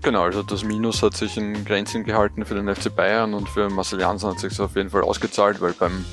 Genau, 0.00 0.22
also 0.22 0.44
das 0.44 0.62
Minus 0.62 1.02
hat 1.02 1.16
sich 1.16 1.36
in 1.36 1.64
Grenzen 1.64 2.04
gehalten 2.04 2.44
für 2.44 2.54
den 2.54 2.72
FC 2.72 2.94
Bayern 2.94 3.34
und 3.34 3.48
für 3.48 3.68
Marcel 3.70 4.00
Janssen 4.00 4.30
hat 4.30 4.38
sich 4.38 4.58
auf 4.60 4.76
jeden 4.76 4.90
Fall 4.90 5.02
ausgezahlt, 5.02 5.60
weil 5.60 5.72
beim, 5.72 6.04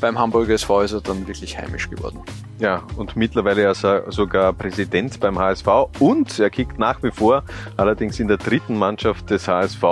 beim 0.00 0.18
Hamburger 0.18 0.54
SV 0.54 0.82
ist 0.82 0.92
er 0.92 1.00
dann 1.00 1.26
wirklich 1.26 1.56
heimisch 1.58 1.88
geworden. 1.88 2.20
Ja, 2.58 2.82
und 2.96 3.16
mittlerweile 3.16 3.70
ist 3.70 3.84
er 3.84 4.10
sogar 4.10 4.52
Präsident 4.52 5.18
beim 5.20 5.38
HSV 5.38 5.66
und 5.98 6.38
er 6.38 6.50
kickt 6.50 6.78
nach 6.78 7.02
wie 7.02 7.10
vor, 7.10 7.44
allerdings 7.76 8.20
in 8.20 8.28
der 8.28 8.36
dritten 8.36 8.76
Mannschaft 8.76 9.30
des 9.30 9.48
HSV 9.48 9.82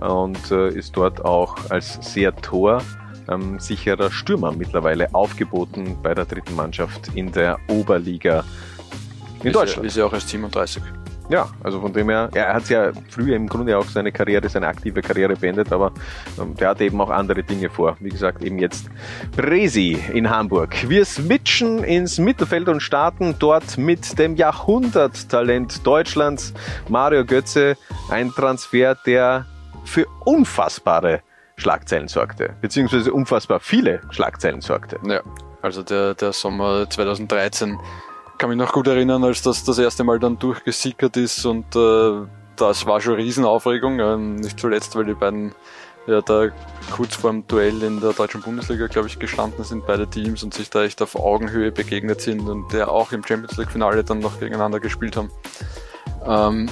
und 0.00 0.50
äh, 0.50 0.68
ist 0.70 0.96
dort 0.96 1.24
auch 1.24 1.56
als 1.70 1.98
sehr 2.00 2.34
Tor 2.36 2.82
ähm, 3.28 3.58
sicherer 3.58 4.10
Stürmer 4.10 4.52
mittlerweile 4.52 5.14
aufgeboten 5.14 5.96
bei 6.02 6.14
der 6.14 6.24
dritten 6.24 6.54
Mannschaft 6.56 7.08
in 7.14 7.32
der 7.32 7.58
Oberliga 7.68 8.44
in 9.40 9.48
ist 9.48 9.56
Deutschland. 9.56 9.84
Er, 9.84 9.88
ist 9.88 9.96
ja 9.96 10.04
auch 10.04 10.12
erst 10.12 10.28
37. 10.28 10.82
Ja, 11.30 11.48
also 11.62 11.80
von 11.80 11.92
dem 11.92 12.08
her, 12.08 12.28
er 12.34 12.54
hat 12.54 12.68
ja 12.70 12.90
früher 13.08 13.36
im 13.36 13.48
Grunde 13.48 13.78
auch 13.78 13.84
seine 13.84 14.10
Karriere, 14.10 14.48
seine 14.48 14.66
aktive 14.66 15.00
Karriere 15.00 15.36
beendet, 15.36 15.72
aber 15.72 15.92
ähm, 16.40 16.56
der 16.56 16.70
hatte 16.70 16.84
eben 16.84 17.00
auch 17.00 17.10
andere 17.10 17.44
Dinge 17.44 17.70
vor. 17.70 17.96
Wie 18.00 18.08
gesagt, 18.08 18.42
eben 18.42 18.58
jetzt 18.58 18.90
Bresi 19.36 19.96
in 20.12 20.28
Hamburg. 20.28 20.88
Wir 20.88 21.04
switchen 21.04 21.84
ins 21.84 22.18
Mittelfeld 22.18 22.68
und 22.68 22.80
starten 22.80 23.36
dort 23.38 23.78
mit 23.78 24.18
dem 24.18 24.34
Jahrhunderttalent 24.34 25.86
Deutschlands, 25.86 26.52
Mario 26.88 27.24
Götze. 27.24 27.76
Ein 28.10 28.32
Transfer, 28.32 28.96
der 29.06 29.46
für 29.84 30.06
unfassbare 30.24 31.20
Schlagzeilen 31.54 32.08
sorgte, 32.08 32.56
beziehungsweise 32.60 33.12
unfassbar 33.12 33.60
viele 33.60 34.00
Schlagzeilen 34.10 34.62
sorgte. 34.62 34.98
Ja, 35.06 35.20
also 35.62 35.84
der, 35.84 36.14
der 36.14 36.32
Sommer 36.32 36.90
2013 36.90 37.78
kann 38.40 38.48
mich 38.48 38.58
noch 38.58 38.72
gut 38.72 38.86
erinnern, 38.86 39.22
als 39.22 39.42
das 39.42 39.64
das 39.64 39.76
erste 39.76 40.02
Mal 40.02 40.18
dann 40.18 40.38
durchgesickert 40.38 41.14
ist 41.18 41.44
und 41.44 41.76
äh, 41.76 42.26
das 42.56 42.86
war 42.86 42.98
schon 43.02 43.14
Riesenaufregung. 43.14 44.00
Ähm, 44.00 44.36
nicht 44.36 44.58
zuletzt, 44.58 44.96
weil 44.96 45.04
die 45.04 45.12
beiden 45.12 45.54
ja 46.06 46.22
da 46.22 46.48
kurz 46.90 47.16
vor 47.16 47.32
dem 47.32 47.46
Duell 47.46 47.82
in 47.82 48.00
der 48.00 48.14
deutschen 48.14 48.40
Bundesliga, 48.40 48.86
glaube 48.86 49.08
ich, 49.08 49.18
gestanden 49.18 49.62
sind, 49.62 49.86
beide 49.86 50.08
Teams 50.08 50.42
und 50.42 50.54
sich 50.54 50.70
da 50.70 50.84
echt 50.84 51.02
auf 51.02 51.16
Augenhöhe 51.16 51.70
begegnet 51.70 52.22
sind 52.22 52.48
und 52.48 52.72
der 52.72 52.90
auch 52.90 53.12
im 53.12 53.22
Champions 53.22 53.58
League 53.58 53.70
Finale 53.70 54.04
dann 54.04 54.20
noch 54.20 54.40
gegeneinander 54.40 54.80
gespielt 54.80 55.18
haben. 55.18 55.30
Ähm, 56.24 56.70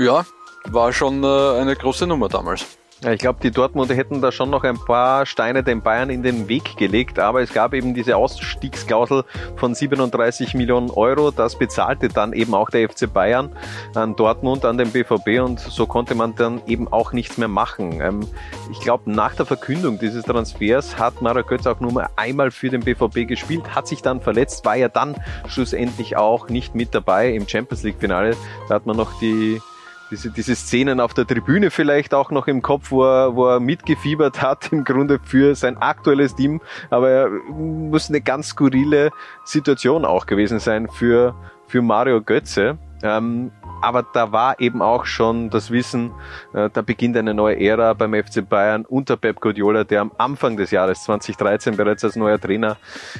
ja, 0.00 0.26
war 0.64 0.92
schon 0.92 1.22
äh, 1.22 1.60
eine 1.60 1.76
große 1.76 2.08
Nummer 2.08 2.28
damals. 2.28 2.66
Ja, 3.02 3.12
ich 3.12 3.18
glaube, 3.18 3.40
die 3.42 3.50
Dortmunder 3.50 3.94
hätten 3.94 4.22
da 4.22 4.32
schon 4.32 4.48
noch 4.48 4.64
ein 4.64 4.78
paar 4.78 5.26
Steine 5.26 5.62
den 5.62 5.82
Bayern 5.82 6.08
in 6.08 6.22
den 6.22 6.48
Weg 6.48 6.78
gelegt, 6.78 7.18
aber 7.18 7.42
es 7.42 7.52
gab 7.52 7.74
eben 7.74 7.92
diese 7.92 8.16
Ausstiegsklausel 8.16 9.24
von 9.56 9.74
37 9.74 10.54
Millionen 10.54 10.88
Euro. 10.88 11.30
Das 11.30 11.58
bezahlte 11.58 12.08
dann 12.08 12.32
eben 12.32 12.54
auch 12.54 12.70
der 12.70 12.88
FC 12.88 13.12
Bayern 13.12 13.54
an 13.94 14.16
Dortmund, 14.16 14.64
an 14.64 14.78
den 14.78 14.92
BVB 14.92 15.42
und 15.44 15.60
so 15.60 15.86
konnte 15.86 16.14
man 16.14 16.36
dann 16.36 16.62
eben 16.66 16.88
auch 16.90 17.12
nichts 17.12 17.36
mehr 17.36 17.48
machen. 17.48 18.00
Ähm, 18.00 18.26
ich 18.72 18.80
glaube, 18.80 19.10
nach 19.10 19.34
der 19.34 19.44
Verkündung 19.44 19.98
dieses 19.98 20.24
Transfers 20.24 20.98
hat 20.98 21.20
Mario 21.20 21.44
Götz 21.44 21.66
auch 21.66 21.80
nur 21.80 22.08
einmal 22.16 22.50
für 22.50 22.70
den 22.70 22.80
BVB 22.80 23.28
gespielt, 23.28 23.74
hat 23.74 23.86
sich 23.88 24.00
dann 24.00 24.22
verletzt, 24.22 24.64
war 24.64 24.76
ja 24.76 24.88
dann 24.88 25.16
schlussendlich 25.48 26.16
auch 26.16 26.48
nicht 26.48 26.74
mit 26.74 26.94
dabei 26.94 27.34
im 27.34 27.46
Champions 27.46 27.82
League 27.82 28.00
Finale. 28.00 28.34
Da 28.70 28.76
hat 28.76 28.86
man 28.86 28.96
noch 28.96 29.18
die 29.20 29.60
diese, 30.10 30.30
diese 30.30 30.54
Szenen 30.54 31.00
auf 31.00 31.14
der 31.14 31.26
Tribüne 31.26 31.70
vielleicht 31.70 32.14
auch 32.14 32.30
noch 32.30 32.46
im 32.46 32.62
Kopf, 32.62 32.90
wo 32.90 33.04
er, 33.04 33.34
wo 33.34 33.46
er 33.46 33.60
mitgefiebert 33.60 34.42
hat, 34.42 34.72
im 34.72 34.84
Grunde 34.84 35.18
für 35.22 35.54
sein 35.54 35.76
aktuelles 35.78 36.34
Team. 36.34 36.60
Aber 36.90 37.10
er 37.10 37.28
muss 37.28 38.08
eine 38.08 38.20
ganz 38.20 38.48
skurrile 38.48 39.10
Situation 39.44 40.04
auch 40.04 40.26
gewesen 40.26 40.58
sein 40.58 40.88
für, 40.88 41.34
für 41.66 41.82
Mario 41.82 42.22
Götze. 42.22 42.78
Ähm, 43.02 43.50
aber 43.82 44.02
da 44.02 44.32
war 44.32 44.58
eben 44.58 44.80
auch 44.82 45.04
schon 45.04 45.50
das 45.50 45.70
Wissen, 45.70 46.12
äh, 46.54 46.70
da 46.72 46.82
beginnt 46.82 47.16
eine 47.16 47.34
neue 47.34 47.60
Ära 47.60 47.92
beim 47.92 48.14
FC 48.14 48.48
Bayern 48.48 48.84
unter 48.84 49.16
Pep 49.16 49.40
Guardiola, 49.40 49.84
der 49.84 50.00
am 50.00 50.12
Anfang 50.18 50.56
des 50.56 50.70
Jahres 50.70 51.04
2013 51.04 51.76
bereits 51.76 52.04
als 52.04 52.16
neuer 52.16 52.40
Trainer 52.40 52.76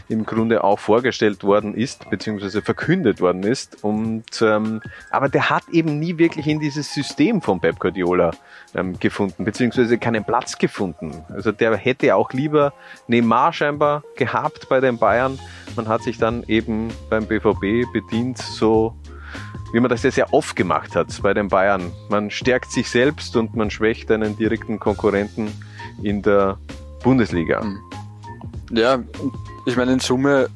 im 0.09 0.25
Grunde 0.25 0.65
auch 0.65 0.79
vorgestellt 0.79 1.45
worden 1.45 1.75
ist, 1.75 2.09
beziehungsweise 2.11 2.63
verkündet 2.63 3.21
worden 3.21 3.43
ist. 3.43 3.85
Und 3.85 4.43
ähm, 4.43 4.81
aber 5.11 5.29
der 5.29 5.51
hat 5.51 5.65
eben 5.71 5.99
nie 5.99 6.17
wirklich 6.19 6.47
in 6.47 6.59
dieses 6.59 6.93
System 6.93 7.43
von 7.43 7.61
Pep 7.61 7.79
Guardiola 7.79 8.31
ähm, 8.75 8.99
gefunden, 8.99 9.45
beziehungsweise 9.45 9.99
keinen 9.99 10.25
Platz 10.25 10.59
gefunden. 10.59 11.25
Also 11.29 11.53
der 11.53 11.77
hätte 11.77 12.15
auch 12.17 12.33
lieber 12.33 12.73
Neymar 13.09 13.53
scheinbar 13.53 14.03
gehabt 14.17 14.69
bei 14.69 14.81
den 14.81 14.99
Bayern. 14.99 15.39
Man 15.77 15.89
hat 15.89 16.03
sich 16.03 16.19
dann 16.19 16.45
eben 16.49 16.89
beim 17.11 17.27
BVB 17.27 17.93
bedient, 17.93 18.39
so 18.39 18.95
wie 19.77 19.81
man 19.81 19.91
das 19.91 20.03
ja 20.05 20.11
sehr 20.11 20.33
oft 20.33 20.57
gemacht 20.57 20.97
hat 20.97 21.09
bei 21.21 21.35
den 21.35 21.49
Bayern. 21.49 21.93
Man 22.09 22.31
stärkt 22.31 22.73
sich 22.73 22.89
selbst 22.89 23.37
und 23.37 23.55
man 23.55 23.71
schwächt 23.71 24.11
einen 24.11 24.35
direkten 24.35 24.79
Konkurrenten 24.79 25.53
in 26.03 26.23
der 26.23 26.57
Bundesliga. 27.03 27.61
Hm. 27.61 27.79
Ja, 28.71 29.01
ich 29.67 29.77
meine 29.77 29.93
in 29.93 30.01
Summe, 30.01 30.49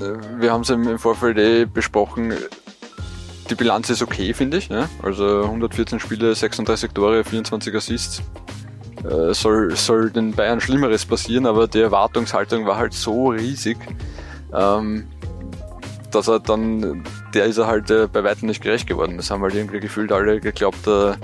äh, 0.00 0.40
wir 0.40 0.52
haben 0.52 0.62
es 0.62 0.70
im 0.70 0.98
Vorfeld 0.98 1.36
eh 1.36 1.66
besprochen, 1.66 2.32
die 3.50 3.54
Bilanz 3.54 3.90
ist 3.90 4.00
okay, 4.00 4.32
finde 4.32 4.56
ich. 4.56 4.70
Ne? 4.70 4.88
Also 5.02 5.42
114 5.42 6.00
Spiele, 6.00 6.34
36 6.34 6.92
Tore, 6.92 7.24
24 7.24 7.74
Assists. 7.74 8.22
Äh, 9.04 9.34
soll, 9.34 9.76
soll 9.76 10.10
den 10.10 10.32
Bayern 10.32 10.62
Schlimmeres 10.62 11.04
passieren, 11.04 11.44
aber 11.44 11.68
die 11.68 11.80
Erwartungshaltung 11.80 12.64
war 12.64 12.78
halt 12.78 12.94
so 12.94 13.28
riesig. 13.28 13.76
Ähm, 14.54 15.08
dass 16.10 16.28
er 16.28 16.40
dann, 16.40 17.04
der 17.34 17.44
ist 17.44 17.58
er 17.58 17.66
halt 17.66 17.90
äh, 17.90 18.06
bei 18.06 18.24
weitem 18.24 18.48
nicht 18.48 18.62
gerecht 18.62 18.86
geworden. 18.86 19.16
Das 19.16 19.30
haben 19.30 19.42
halt 19.42 19.54
irgendwie 19.54 19.80
gefühlt 19.80 20.12
alle 20.12 20.40
geglaubt, 20.40 20.86
der 20.86 21.18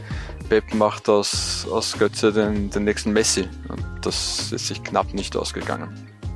Pep 0.48 0.74
macht 0.74 1.08
aus, 1.08 1.66
aus 1.70 1.98
Götze 1.98 2.32
den, 2.32 2.70
den 2.70 2.84
nächsten 2.84 3.12
Messi. 3.12 3.48
Und 3.68 3.84
das 4.02 4.52
ist 4.52 4.68
sich 4.68 4.82
knapp 4.82 5.14
nicht 5.14 5.36
ausgegangen. 5.36 5.88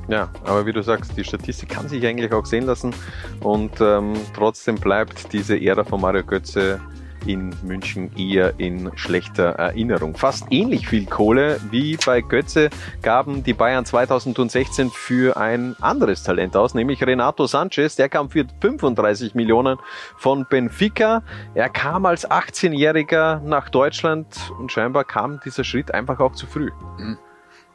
Ja, 0.08 0.30
aber 0.44 0.64
wie 0.64 0.72
du 0.72 0.82
sagst, 0.82 1.16
die 1.18 1.24
Statistik 1.24 1.68
kann 1.68 1.86
sich 1.86 2.06
eigentlich 2.06 2.32
auch 2.32 2.46
sehen 2.46 2.64
lassen 2.64 2.94
und 3.40 3.72
ähm, 3.80 4.14
trotzdem 4.34 4.76
bleibt 4.76 5.34
diese 5.34 5.60
Ära 5.60 5.84
von 5.84 6.00
Mario 6.00 6.24
Götze 6.24 6.80
in 7.26 7.54
München 7.62 8.10
eher 8.16 8.58
in 8.58 8.90
schlechter 8.96 9.50
Erinnerung. 9.50 10.16
Fast 10.16 10.46
ähnlich 10.50 10.88
viel 10.88 11.06
Kohle 11.06 11.60
wie 11.70 11.96
bei 11.96 12.20
Götze 12.20 12.70
gaben 13.02 13.42
die 13.42 13.52
Bayern 13.52 13.84
2016 13.84 14.90
für 14.90 15.36
ein 15.36 15.76
anderes 15.80 16.22
Talent 16.22 16.56
aus, 16.56 16.74
nämlich 16.74 17.02
Renato 17.02 17.46
Sanchez. 17.46 17.96
Der 17.96 18.08
kam 18.08 18.30
für 18.30 18.46
35 18.60 19.34
Millionen 19.34 19.78
von 20.16 20.46
Benfica. 20.48 21.22
Er 21.54 21.68
kam 21.68 22.06
als 22.06 22.28
18-Jähriger 22.28 23.40
nach 23.40 23.68
Deutschland 23.68 24.26
und 24.58 24.72
scheinbar 24.72 25.04
kam 25.04 25.40
dieser 25.44 25.64
Schritt 25.64 25.92
einfach 25.92 26.20
auch 26.20 26.32
zu 26.32 26.46
früh. 26.46 26.70
Mhm. 26.98 27.18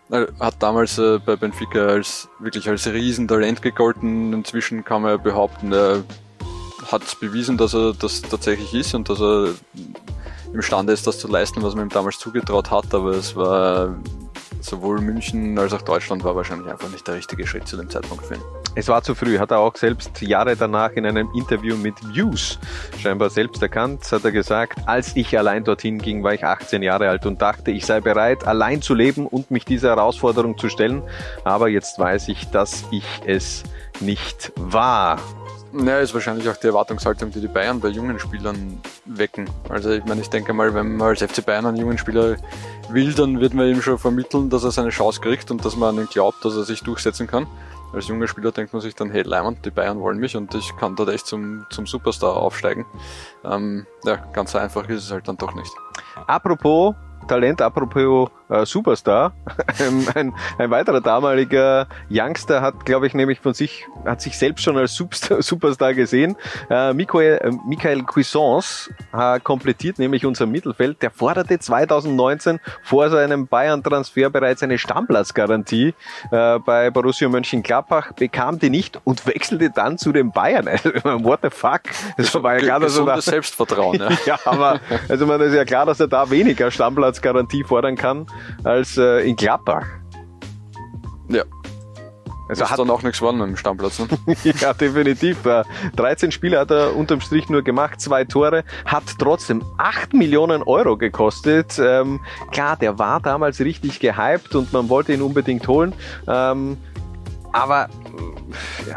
Er 0.10 0.28
hat 0.40 0.56
damals 0.60 0.98
äh, 1.00 1.18
bei 1.26 1.36
Benfica 1.36 1.88
als 1.88 2.30
wirklich 2.40 2.70
als 2.70 2.86
Riesentalent 2.88 3.62
gegolten. 3.62 4.34
Inzwischen 4.34 4.84
kann 4.84 5.02
man 5.02 5.22
behaupten, 5.22 5.72
er 5.72 6.04
hat 6.94 7.20
bewiesen, 7.20 7.58
dass 7.58 7.74
er 7.74 7.94
das 7.94 8.22
tatsächlich 8.22 8.74
ist 8.74 8.94
und 8.94 9.10
dass 9.10 9.20
er 9.20 9.50
imstande 10.54 10.94
ist, 10.94 11.06
das 11.08 11.20
zu 11.20 11.28
leisten, 11.28 11.62
was 11.64 11.76
man 11.76 11.88
ihm 11.88 11.90
damals 11.90 12.20
zugetraut 12.20 12.72
hat, 12.72 12.94
aber 12.94 13.12
es 13.12 13.36
war 13.36 13.96
sowohl 14.62 15.02
München 15.02 15.58
als 15.60 15.74
auch 15.74 15.82
Deutschland 15.82 16.24
war 16.24 16.36
wahrscheinlich 16.36 16.72
einfach 16.72 16.90
nicht 16.90 17.06
der 17.06 17.16
richtige 17.16 17.46
Schritt 17.46 17.68
zu 17.68 17.76
dem 17.76 17.90
Zeitpunkt 17.90 18.26
für 18.26 18.36
ihn. 18.36 18.42
Es 18.76 18.88
war 18.88 19.04
zu 19.04 19.14
früh, 19.14 19.38
hat 19.38 19.52
er 19.52 19.60
auch 19.60 19.76
selbst 19.76 20.22
Jahre 20.22 20.56
danach 20.56 20.92
in 20.92 21.06
einem 21.06 21.30
Interview 21.36 21.76
mit 21.76 21.96
Views 22.14 22.60
scheinbar 22.98 23.30
selbst 23.30 23.62
erkannt, 23.62 24.10
hat 24.12 24.24
er 24.24 24.32
gesagt, 24.32 24.80
als 24.86 25.16
ich 25.16 25.38
allein 25.38 25.64
dorthin 25.64 26.00
ging, 26.00 26.24
war 26.24 26.34
ich 26.34 26.46
18 26.46 26.82
Jahre 26.82 27.10
alt 27.10 27.26
und 27.26 27.42
dachte, 27.42 27.72
ich 27.72 27.86
sei 27.86 28.00
bereit, 28.00 28.46
allein 28.46 28.82
zu 28.82 28.94
leben 28.94 29.28
und 29.28 29.52
mich 29.52 29.66
dieser 29.66 29.90
Herausforderung 29.90 30.58
zu 30.58 30.70
stellen, 30.70 31.04
aber 31.44 31.68
jetzt 31.68 32.00
weiß 32.00 32.30
ich, 32.30 32.50
dass 32.50 32.86
ich 32.92 33.06
es 33.26 33.64
nicht 34.00 34.54
war. 34.56 35.20
Ja, 35.76 36.00
ist 36.00 36.14
wahrscheinlich 36.14 36.48
auch 36.48 36.58
die 36.58 36.68
Erwartungshaltung, 36.68 37.32
die 37.32 37.42
die 37.42 37.48
Bayern 37.48 37.80
bei 37.80 37.88
jungen 37.88 38.20
Spielern 38.20 38.80
wecken. 39.06 39.50
Also 39.70 39.90
ich 39.90 40.06
meine, 40.06 40.22
ich 40.22 40.30
denke 40.30 40.54
mal, 40.54 40.74
wenn 40.76 40.98
man 40.98 41.10
als 41.10 41.24
FC 41.24 41.44
Bayern 41.44 41.66
einen 41.66 41.78
jungen 41.78 41.98
Spieler 41.98 42.36
will, 42.90 43.14
dann 43.14 43.40
wird 43.40 43.56
man 43.56 43.68
ihm 43.68 43.82
schon 43.82 43.98
vermitteln, 43.98 44.52
dass 44.52 44.64
er 44.64 44.72
seine 44.72 44.90
Chance 44.90 45.20
kriegt 45.20 45.50
und 45.50 45.66
dass 45.66 45.76
man 45.76 45.96
an 45.98 46.04
ihn 46.04 46.10
glaubt, 46.10 46.46
dass 46.46 46.56
er 46.56 46.64
sich 46.64 46.82
durchsetzen 46.82 47.26
kann. 47.26 47.48
Als 47.92 48.08
junger 48.08 48.28
Spieler 48.28 48.52
denkt 48.52 48.74
man 48.74 48.84
sich 48.84 48.94
dann, 48.94 49.10
hey 49.10 49.24
Leimand, 49.24 49.66
die 49.66 49.72
Bayern 49.72 50.00
wollen 50.00 50.20
mich 50.20 50.36
und 50.36 50.54
ich 50.54 50.76
kann 50.78 50.96
dort 50.96 51.10
echt 51.10 51.26
zum, 51.26 51.66
zum 51.72 51.88
Superstar 51.88 52.38
aufsteigen. 52.38 52.86
Ähm, 53.44 53.88
ja, 54.06 54.18
ganz 54.32 54.52
so 54.52 54.60
einfach 54.60 54.88
ist 54.90 55.06
es 55.06 55.12
halt 55.12 55.28
dann 55.28 55.38
doch 55.38 55.56
nicht. 55.56 55.72
Apropos 56.28 56.94
Talent, 57.28 57.62
apropos 57.62 58.30
äh, 58.50 58.66
Superstar. 58.66 59.34
ein, 60.16 60.34
ein, 60.58 60.72
weiterer 60.72 61.02
damaliger 61.02 61.88
Youngster 62.10 62.62
hat, 62.62 62.86
glaube 62.86 63.08
ich, 63.08 63.14
nämlich 63.14 63.40
von 63.40 63.54
sich, 63.54 63.86
hat 64.06 64.22
sich 64.22 64.38
selbst 64.38 64.64
schon 64.64 64.78
als 64.78 64.94
Superstar, 64.96 65.42
Superstar 65.42 65.94
gesehen. 65.94 66.36
Äh, 66.70 66.94
Michael, 66.94 67.40
äh, 67.42 67.52
Michael 67.68 68.04
Cuisance 68.04 68.92
äh, 69.14 69.40
komplettiert 69.40 70.00
nämlich 70.00 70.26
unser 70.26 70.46
Mittelfeld. 70.46 71.02
Der 71.02 71.12
forderte 71.12 71.60
2019 71.60 72.60
vor 72.84 73.10
seinem 73.10 73.48
Bayern-Transfer 73.48 74.30
bereits 74.30 74.64
eine 74.64 74.78
Stammplatzgarantie 74.78 75.94
äh, 76.32 76.60
bei 76.60 76.90
Borussia 76.90 77.30
Mönchengladbach, 77.30 78.14
bekam 78.14 78.60
die 78.60 78.70
nicht 78.70 79.00
und 79.04 79.26
wechselte 79.28 79.70
dann 79.70 79.98
zu 79.98 80.12
den 80.12 80.32
Bayern. 80.32 80.66
What 80.66 81.40
the 81.44 81.50
fuck? 81.50 81.82
Das 82.18 82.34
war 82.42 82.54
ja 82.56 82.60
klar, 82.60 82.80
dass 82.80 82.98
er 82.98 83.06
da, 83.06 83.22
Selbstvertrauen. 83.22 84.00
Ja. 84.00 84.10
ja, 84.26 84.40
aber 84.46 84.80
also 85.08 85.26
man 85.26 85.40
ist 85.42 85.54
ja 85.54 85.66
klar, 85.66 85.86
dass 85.86 86.00
er 86.00 86.08
da 86.08 86.30
weniger 86.30 86.72
Stammplatzgarantie 86.72 87.64
fordern 87.64 87.96
kann 87.96 88.28
als 88.64 88.98
äh, 88.98 89.28
in 89.28 89.36
Gladbach. 89.36 89.86
Ja. 91.30 91.44
Also 92.50 92.66
ist 92.66 92.72
hat 92.72 92.80
dann 92.80 92.90
auch 92.90 93.02
nichts 93.04 93.20
geworden 93.20 93.42
im 93.42 93.56
Stammplatz. 93.56 94.00
Ne? 94.00 94.08
ja, 94.44 94.74
definitiv. 94.74 95.38
13 95.96 96.32
Spiele 96.32 96.60
hat 96.60 96.72
er 96.72 96.96
unterm 96.96 97.22
Strich 97.22 97.50
nur 97.50 97.62
gemacht, 97.62 98.02
zwei 98.02 98.26
Tore, 98.26 98.64
hat 98.86 99.04
trotzdem 99.18 99.64
8 99.78 100.14
Millionen 100.14 100.62
Euro 100.62 100.98
gekostet. 100.98 101.80
Ähm, 101.80 102.20
klar, 102.52 102.76
der 102.76 103.00
war 103.00 103.22
damals 103.22 103.60
richtig 103.62 104.00
gehypt 104.00 104.56
und 104.56 104.74
man 104.74 104.90
wollte 104.90 105.14
ihn 105.14 105.22
unbedingt 105.22 105.68
holen. 105.68 105.94
Ähm, 106.28 106.78
aber 107.54 107.88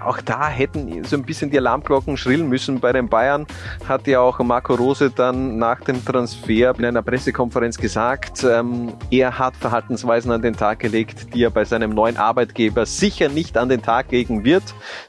auch 0.05 0.21
da 0.21 0.49
hätten 0.49 1.05
so 1.05 1.17
ein 1.17 1.23
bisschen 1.23 1.51
die 1.51 1.59
Alarmglocken 1.59 2.17
schrillen 2.17 2.49
müssen. 2.49 2.81
Bei 2.81 2.93
den 2.93 3.09
Bayern 3.09 3.47
hat 3.89 4.07
ja 4.07 4.21
auch 4.21 4.39
Marco 4.41 4.75
Rose 4.75 5.11
dann 5.11 5.59
nach 5.59 5.81
dem 5.81 6.05
Transfer 6.05 6.77
in 6.79 6.85
einer 6.85 7.03
Pressekonferenz 7.03 7.79
gesagt, 7.79 8.45
ähm, 8.45 8.93
er 9.11 9.39
hat 9.39 9.57
Verhaltensweisen 9.57 10.31
an 10.33 10.43
den 10.43 10.57
Tag 10.57 10.81
gelegt, 10.81 11.35
die 11.35 11.45
er 11.45 11.51
bei 11.51 11.65
seinem 11.65 11.91
neuen 11.91 12.17
Arbeitgeber 12.17 12.87
sicher 12.87 13.29
nicht 13.29 13.57
an 13.57 13.69
den 13.69 13.83
Tag 13.83 14.11
legen 14.11 14.45
wird. 14.45 14.65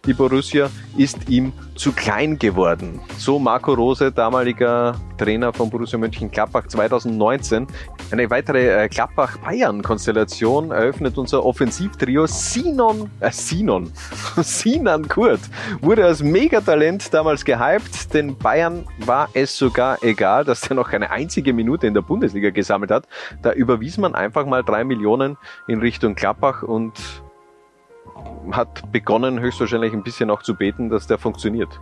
Die 0.06 0.14
Borussia 0.14 0.70
ist 0.98 1.30
ihm 1.30 1.52
zu 1.78 1.92
klein 1.92 2.38
geworden. 2.40 3.00
So 3.18 3.40
Marco 3.40 3.74
Rose, 3.74 4.12
damaliger 4.12 4.96
Trainer 5.18 5.54
von 5.54 5.70
Borussia 5.70 5.98
Mönchengladbach 5.98 6.68
2019. 6.68 7.68
Eine 8.12 8.30
weitere 8.30 8.84
äh, 8.84 8.88
Gladbach-Bayern-Konstellation 8.88 10.72
eröffnet 10.72 11.18
unser 11.18 11.46
Offensivtrio 11.46 12.26
Sinon, 12.26 13.10
äh, 13.20 13.32
Sinon, 13.32 13.92
Sinan 14.38 15.08
Kurt 15.08 15.42
wurde 15.82 16.06
als 16.06 16.24
Megatalent 16.24 17.14
damals 17.14 17.46
gehypt. 17.46 18.14
Den 18.14 18.38
Bayern 18.38 18.86
war 19.06 19.30
es 19.34 19.56
sogar 19.58 20.04
egal, 20.04 20.46
dass 20.46 20.68
er 20.68 20.76
noch 20.76 20.90
keine 20.90 21.12
einzige 21.12 21.54
Minute 21.54 21.88
in 21.88 21.94
der 21.94 22.02
Bundesliga 22.02 22.50
gesammelt 22.50 22.92
hat. 22.92 23.08
Da 23.42 23.52
überwies 23.52 23.98
man 23.98 24.16
einfach 24.16 24.46
mal 24.46 24.64
drei 24.64 24.84
Millionen 24.84 25.38
in 25.68 25.80
Richtung 25.80 26.16
Gladbach 26.16 26.64
und 26.64 26.94
hat 28.52 28.92
begonnen, 28.92 29.40
höchstwahrscheinlich 29.40 29.94
ein 29.94 30.04
bisschen 30.04 30.30
auch 30.30 30.42
zu 30.42 30.56
beten, 30.56 30.90
dass 30.90 31.08
der 31.08 31.18
funktioniert. 31.18 31.80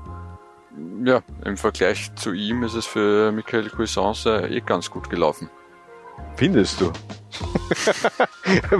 Ja, 1.04 1.22
im 1.44 1.58
Vergleich 1.58 2.14
zu 2.16 2.34
ihm 2.34 2.64
ist 2.64 2.74
es 2.74 2.86
für 2.86 3.32
Michael 3.32 3.70
Cuisance 3.70 4.48
eh 4.50 4.62
ganz 4.62 4.90
gut 4.90 5.10
gelaufen. 5.10 5.50
Findest 6.36 6.82
du? 6.82 6.92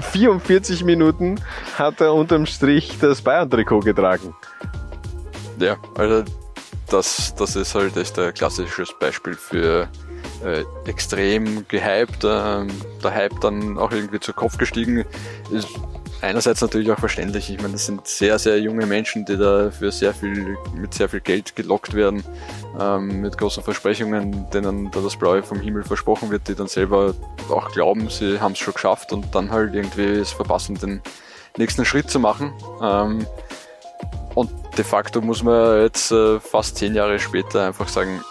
44 0.00 0.84
Minuten 0.84 1.40
hat 1.78 2.00
er 2.00 2.14
unterm 2.14 2.46
Strich 2.46 2.98
das 3.00 3.22
Bayern-Trikot 3.22 3.80
getragen. 3.80 4.34
Ja, 5.58 5.76
also 5.96 6.24
das, 6.88 7.34
das 7.34 7.56
ist 7.56 7.74
halt 7.74 7.96
echt 7.96 8.18
ein 8.18 8.34
klassisches 8.34 8.92
Beispiel 8.98 9.34
für 9.34 9.88
äh, 10.44 10.64
extrem 10.86 11.66
gehypt, 11.68 12.24
äh, 12.24 12.66
der 13.02 13.14
Hype 13.14 13.40
dann 13.40 13.78
auch 13.78 13.90
irgendwie 13.90 14.20
zu 14.20 14.32
Kopf 14.32 14.58
gestiegen. 14.58 15.04
Ist 15.50 15.68
einerseits 16.22 16.60
natürlich 16.60 16.90
auch 16.90 16.98
verständlich. 16.98 17.50
Ich 17.50 17.58
meine, 17.58 17.72
das 17.72 17.86
sind 17.86 18.06
sehr, 18.06 18.38
sehr 18.38 18.60
junge 18.60 18.86
Menschen, 18.86 19.24
die 19.24 19.36
da 19.36 19.70
für 19.70 19.90
sehr 19.92 20.14
viel, 20.14 20.56
mit 20.74 20.94
sehr 20.94 21.08
viel 21.08 21.20
Geld 21.20 21.56
gelockt 21.56 21.94
werden, 21.94 22.24
ähm, 22.80 23.20
mit 23.20 23.38
großen 23.38 23.62
Versprechungen, 23.62 24.48
denen 24.50 24.90
da 24.90 25.00
das 25.00 25.16
Blaue 25.16 25.42
vom 25.42 25.60
Himmel 25.60 25.84
versprochen 25.84 26.30
wird, 26.30 26.48
die 26.48 26.54
dann 26.54 26.68
selber 26.68 27.14
auch 27.48 27.70
glauben, 27.72 28.08
sie 28.08 28.40
haben 28.40 28.52
es 28.52 28.58
schon 28.58 28.74
geschafft 28.74 29.12
und 29.12 29.34
dann 29.34 29.50
halt 29.50 29.74
irgendwie 29.74 30.02
es 30.02 30.32
verpassen, 30.32 30.76
den 30.76 31.02
nächsten 31.56 31.84
Schritt 31.84 32.10
zu 32.10 32.18
machen. 32.20 32.52
Ähm, 32.82 33.26
und 34.34 34.50
de 34.76 34.84
facto 34.84 35.20
muss 35.22 35.42
man 35.42 35.80
jetzt 35.80 36.12
äh, 36.12 36.38
fast 36.40 36.76
zehn 36.76 36.94
Jahre 36.94 37.18
später 37.18 37.66
einfach 37.66 37.88
sagen, 37.88 38.22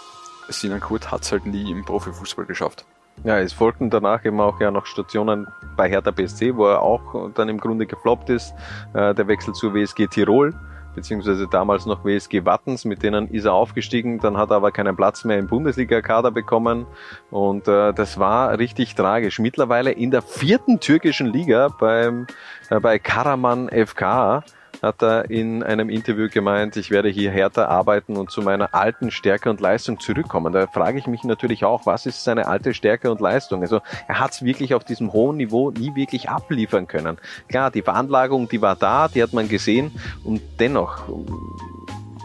Sinan 0.48 0.80
Kurt 0.80 1.10
hat 1.10 1.22
es 1.22 1.32
halt 1.32 1.46
nie 1.46 1.70
im 1.70 1.84
Profifußball 1.84 2.46
geschafft. 2.46 2.84
Ja, 3.24 3.40
es 3.40 3.52
folgten 3.52 3.90
danach 3.90 4.24
eben 4.24 4.40
auch 4.40 4.60
ja 4.60 4.70
noch 4.70 4.86
Stationen 4.86 5.48
bei 5.76 5.88
Hertha 5.88 6.10
BSC, 6.10 6.56
wo 6.56 6.66
er 6.66 6.82
auch 6.82 7.30
dann 7.34 7.48
im 7.48 7.58
Grunde 7.58 7.86
gefloppt 7.86 8.30
ist. 8.30 8.54
Äh, 8.94 9.14
der 9.14 9.28
Wechsel 9.28 9.54
zu 9.54 9.74
WSG 9.74 10.06
Tirol, 10.06 10.54
beziehungsweise 10.94 11.46
damals 11.46 11.86
noch 11.86 12.04
WSG 12.04 12.44
Wattens, 12.44 12.84
mit 12.84 13.02
denen 13.02 13.28
ist 13.28 13.44
er 13.44 13.52
aufgestiegen, 13.52 14.18
dann 14.18 14.36
hat 14.36 14.50
er 14.50 14.56
aber 14.56 14.72
keinen 14.72 14.96
Platz 14.96 15.24
mehr 15.24 15.38
im 15.38 15.46
Bundesliga-Kader 15.46 16.30
bekommen 16.30 16.86
und 17.30 17.68
äh, 17.68 17.92
das 17.92 18.18
war 18.18 18.58
richtig 18.58 18.94
tragisch. 18.94 19.38
Mittlerweile 19.38 19.92
in 19.92 20.10
der 20.10 20.22
vierten 20.22 20.80
türkischen 20.80 21.26
Liga 21.26 21.68
beim, 21.68 22.26
äh, 22.70 22.80
bei 22.80 22.98
Karaman 22.98 23.68
FK 23.68 24.42
hat 24.82 25.02
er 25.02 25.30
in 25.30 25.62
einem 25.62 25.88
Interview 25.88 26.28
gemeint, 26.28 26.76
ich 26.76 26.90
werde 26.90 27.08
hier 27.08 27.30
härter 27.30 27.68
arbeiten 27.68 28.16
und 28.16 28.30
zu 28.30 28.42
meiner 28.42 28.74
alten 28.74 29.10
Stärke 29.10 29.50
und 29.50 29.60
Leistung 29.60 30.00
zurückkommen. 30.00 30.52
Da 30.52 30.66
frage 30.66 30.98
ich 30.98 31.06
mich 31.06 31.24
natürlich 31.24 31.64
auch, 31.64 31.86
was 31.86 32.06
ist 32.06 32.24
seine 32.24 32.46
alte 32.46 32.74
Stärke 32.74 33.10
und 33.10 33.20
Leistung? 33.20 33.62
Also 33.62 33.80
er 34.08 34.20
hat 34.20 34.32
es 34.32 34.42
wirklich 34.42 34.74
auf 34.74 34.84
diesem 34.84 35.12
hohen 35.12 35.36
Niveau 35.36 35.70
nie 35.70 35.94
wirklich 35.94 36.28
abliefern 36.28 36.86
können. 36.86 37.18
Klar, 37.48 37.70
die 37.70 37.82
Veranlagung, 37.82 38.48
die 38.48 38.62
war 38.62 38.76
da, 38.76 39.08
die 39.08 39.22
hat 39.22 39.32
man 39.32 39.48
gesehen 39.48 39.92
und 40.24 40.40
dennoch 40.58 41.04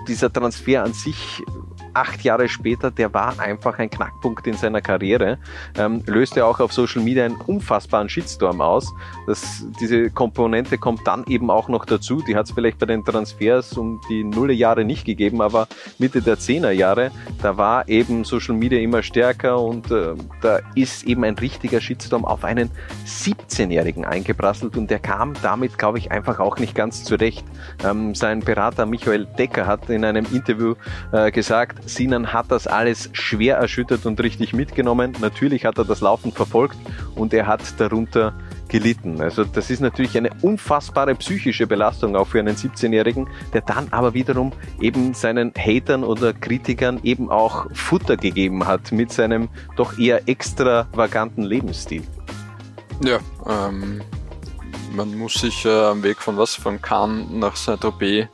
dieser 0.07 0.31
Transfer 0.31 0.83
an 0.83 0.93
sich 0.93 1.41
acht 1.93 2.23
Jahre 2.23 2.47
später, 2.47 2.91
der 2.91 3.13
war 3.13 3.39
einfach 3.39 3.79
ein 3.79 3.89
Knackpunkt 3.89 4.47
in 4.47 4.53
seiner 4.53 4.81
Karriere, 4.81 5.37
ähm, 5.77 6.03
löste 6.05 6.45
auch 6.45 6.59
auf 6.59 6.73
Social 6.73 7.01
Media 7.01 7.25
einen 7.25 7.35
unfassbaren 7.35 8.09
Shitstorm 8.09 8.61
aus. 8.61 8.91
Das, 9.27 9.65
diese 9.79 10.09
Komponente 10.09 10.77
kommt 10.77 11.05
dann 11.05 11.23
eben 11.27 11.49
auch 11.49 11.69
noch 11.69 11.85
dazu. 11.85 12.21
Die 12.27 12.35
hat 12.35 12.45
es 12.45 12.51
vielleicht 12.51 12.79
bei 12.79 12.85
den 12.85 13.03
Transfers 13.03 13.77
um 13.77 14.01
die 14.09 14.23
Nullerjahre 14.23 14.83
nicht 14.85 15.05
gegeben, 15.05 15.41
aber 15.41 15.67
Mitte 15.97 16.21
der 16.21 16.39
Zehnerjahre, 16.39 17.11
da 17.41 17.57
war 17.57 17.87
eben 17.87 18.23
Social 18.23 18.55
Media 18.55 18.79
immer 18.79 19.03
stärker 19.03 19.61
und 19.61 19.91
äh, 19.91 20.15
da 20.41 20.59
ist 20.75 21.03
eben 21.03 21.23
ein 21.23 21.35
richtiger 21.37 21.81
Shitstorm 21.81 22.25
auf 22.25 22.43
einen 22.43 22.69
17-Jährigen 23.05 24.05
eingeprasselt 24.05 24.77
und 24.77 24.89
der 24.89 24.99
kam 24.99 25.33
damit, 25.41 25.77
glaube 25.77 25.97
ich, 25.97 26.11
einfach 26.11 26.39
auch 26.39 26.57
nicht 26.57 26.75
ganz 26.75 27.03
zurecht. 27.03 27.45
Ähm, 27.83 28.15
sein 28.15 28.39
Berater 28.39 28.85
Michael 28.85 29.25
Decker 29.37 29.65
hat 29.65 29.89
in 29.89 30.05
einem 30.05 30.25
Interview 30.31 30.75
äh, 31.11 31.31
gesagt, 31.31 31.80
Sinan 31.85 32.33
hat 32.33 32.51
das 32.51 32.67
alles 32.67 33.09
schwer 33.13 33.57
erschüttert 33.57 34.05
und 34.05 34.19
richtig 34.21 34.53
mitgenommen. 34.53 35.13
Natürlich 35.19 35.65
hat 35.65 35.77
er 35.77 35.85
das 35.85 36.01
laufend 36.01 36.35
verfolgt 36.35 36.77
und 37.15 37.33
er 37.33 37.47
hat 37.47 37.61
darunter 37.79 38.33
gelitten. 38.71 39.21
Also 39.21 39.43
das 39.43 39.69
ist 39.69 39.81
natürlich 39.81 40.17
eine 40.17 40.29
unfassbare 40.41 41.13
psychische 41.15 41.67
Belastung 41.67 42.15
auch 42.15 42.27
für 42.27 42.39
einen 42.39 42.55
17-Jährigen, 42.55 43.27
der 43.53 43.61
dann 43.61 43.89
aber 43.91 44.13
wiederum 44.13 44.53
eben 44.79 45.13
seinen 45.13 45.53
Hatern 45.57 46.03
oder 46.05 46.31
Kritikern 46.33 46.99
eben 47.03 47.29
auch 47.29 47.67
Futter 47.73 48.15
gegeben 48.15 48.65
hat 48.65 48.91
mit 48.93 49.11
seinem 49.11 49.49
doch 49.75 49.99
eher 49.99 50.27
extravaganten 50.27 51.43
Lebensstil. 51.43 52.03
Ja, 53.03 53.19
ähm, 53.47 54.01
man 54.95 55.17
muss 55.17 55.33
sich 55.33 55.65
äh, 55.65 55.69
am 55.69 56.03
Weg 56.03 56.17
von 56.17 56.37
was, 56.37 56.55
von 56.55 56.81
Cannes 56.81 57.29
nach 57.31 57.55
Saint-Tropez 57.55 58.27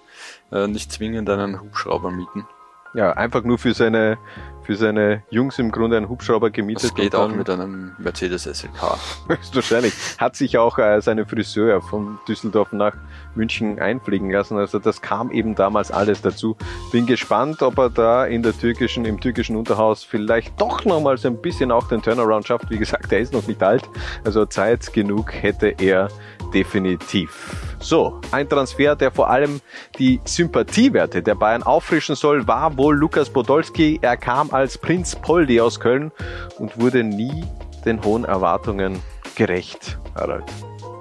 äh, 0.52 0.68
nicht 0.68 0.92
zwingend 0.92 1.30
einen 1.30 1.60
Hubschrauber 1.62 2.12
mieten. 2.12 2.46
Ja, 2.94 3.12
einfach 3.12 3.44
nur 3.44 3.58
für 3.58 3.74
seine, 3.74 4.18
für 4.64 4.76
seine 4.76 5.24
Jungs 5.30 5.60
im 5.60 5.72
Grunde 5.72 5.98
einen 5.98 6.10
Hubschrauber 6.10 6.50
gemietet. 6.50 6.84
Das 6.86 6.96
geht 6.96 7.16
auch 7.16 7.30
mit 7.30 7.50
einem 7.50 7.96
Mercedes 7.98 8.44
SLK. 8.44 8.98
Höchstwahrscheinlich. 9.28 9.94
Hat 10.18 10.36
sich 10.36 10.58
auch 10.58 10.78
äh, 10.78 11.02
seine 11.02 11.26
Friseur 11.26 11.82
von 11.82 12.18
Düsseldorf 12.28 12.72
nach 12.72 12.94
München 13.36 13.80
einfliegen 13.80 14.32
lassen. 14.32 14.58
Also 14.58 14.80
das 14.80 15.02
kam 15.02 15.32
eben 15.32 15.56
damals 15.56 15.92
alles 15.92 16.22
dazu. 16.22 16.58
Bin 16.92 17.06
gespannt, 17.06 17.62
ob 17.62 17.78
er 17.78 17.90
da 17.90 18.26
in 18.26 18.42
der 18.44 18.58
türkischen, 18.58 19.06
im 19.06 19.20
türkischen 19.20 19.56
Unterhaus 19.56 20.04
vielleicht 20.04 20.60
doch 20.60 20.84
nochmals 20.86 21.26
ein 21.26 21.42
bisschen 21.42 21.72
auch 21.72 21.88
den 21.88 22.02
Turnaround 22.02 22.48
schafft. 22.48 22.70
Wie 22.70 22.78
gesagt, 22.78 23.12
er 23.12 23.20
ist 23.20 23.34
noch 23.34 23.48
nicht 23.48 23.62
alt. 23.62 23.90
Also 24.26 24.46
Zeit 24.46 24.92
genug 24.94 25.34
hätte 25.34 25.76
er 25.78 26.10
definitiv. 26.54 27.56
So, 27.80 28.20
ein 28.32 28.50
Transfer, 28.50 28.96
der 28.96 29.12
vor 29.12 29.30
allem 29.30 29.62
die 30.00 30.20
Sympathiewerte 30.26 31.22
der 31.22 31.36
Bayern 31.36 31.64
auffrischen 31.64 32.16
soll, 32.16 32.48
war 32.48 32.78
wohl 32.78 32.96
Lukas 32.96 33.30
Podolski. 33.30 34.00
Er 34.02 34.18
kam 34.18 34.52
als 34.52 34.78
Prinz 34.78 35.16
Poldi 35.16 35.62
aus 35.62 35.80
Köln 35.80 36.12
und 36.58 36.80
wurde 36.80 37.04
nie 37.04 37.44
den 37.86 38.04
hohen 38.04 38.26
Erwartungen 38.26 39.00
gerecht, 39.36 39.98
Harald. 40.16 40.46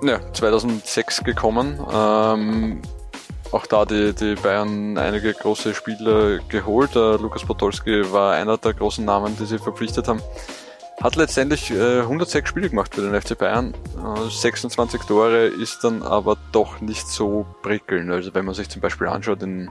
Ja, 0.02 0.20
2006 0.32 1.24
gekommen. 1.24 1.80
Ähm, 1.92 2.82
auch 3.52 3.66
da 3.66 3.84
die, 3.84 4.12
die 4.12 4.34
Bayern 4.34 4.98
einige 4.98 5.32
große 5.32 5.74
Spieler 5.74 6.38
geholt. 6.48 6.94
Äh, 6.96 7.16
Lukas 7.16 7.44
Podolski 7.44 8.12
war 8.12 8.34
einer 8.34 8.58
der 8.58 8.74
großen 8.74 9.04
Namen, 9.04 9.36
die 9.38 9.46
sie 9.46 9.58
verpflichtet 9.58 10.08
haben. 10.08 10.20
Hat 11.02 11.14
letztendlich 11.14 11.70
äh, 11.70 12.00
106 12.00 12.48
Spiele 12.48 12.70
gemacht 12.70 12.94
für 12.94 13.02
den 13.02 13.20
FC 13.20 13.36
Bayern. 13.36 13.74
Äh, 13.96 14.30
26 14.30 15.02
Tore 15.02 15.44
ist 15.46 15.84
dann 15.84 16.02
aber 16.02 16.38
doch 16.52 16.80
nicht 16.80 17.06
so 17.06 17.44
prickelnd. 17.62 18.10
Also 18.10 18.32
wenn 18.34 18.46
man 18.46 18.54
sich 18.54 18.70
zum 18.70 18.80
Beispiel 18.80 19.06
anschaut 19.06 19.42
in, 19.42 19.68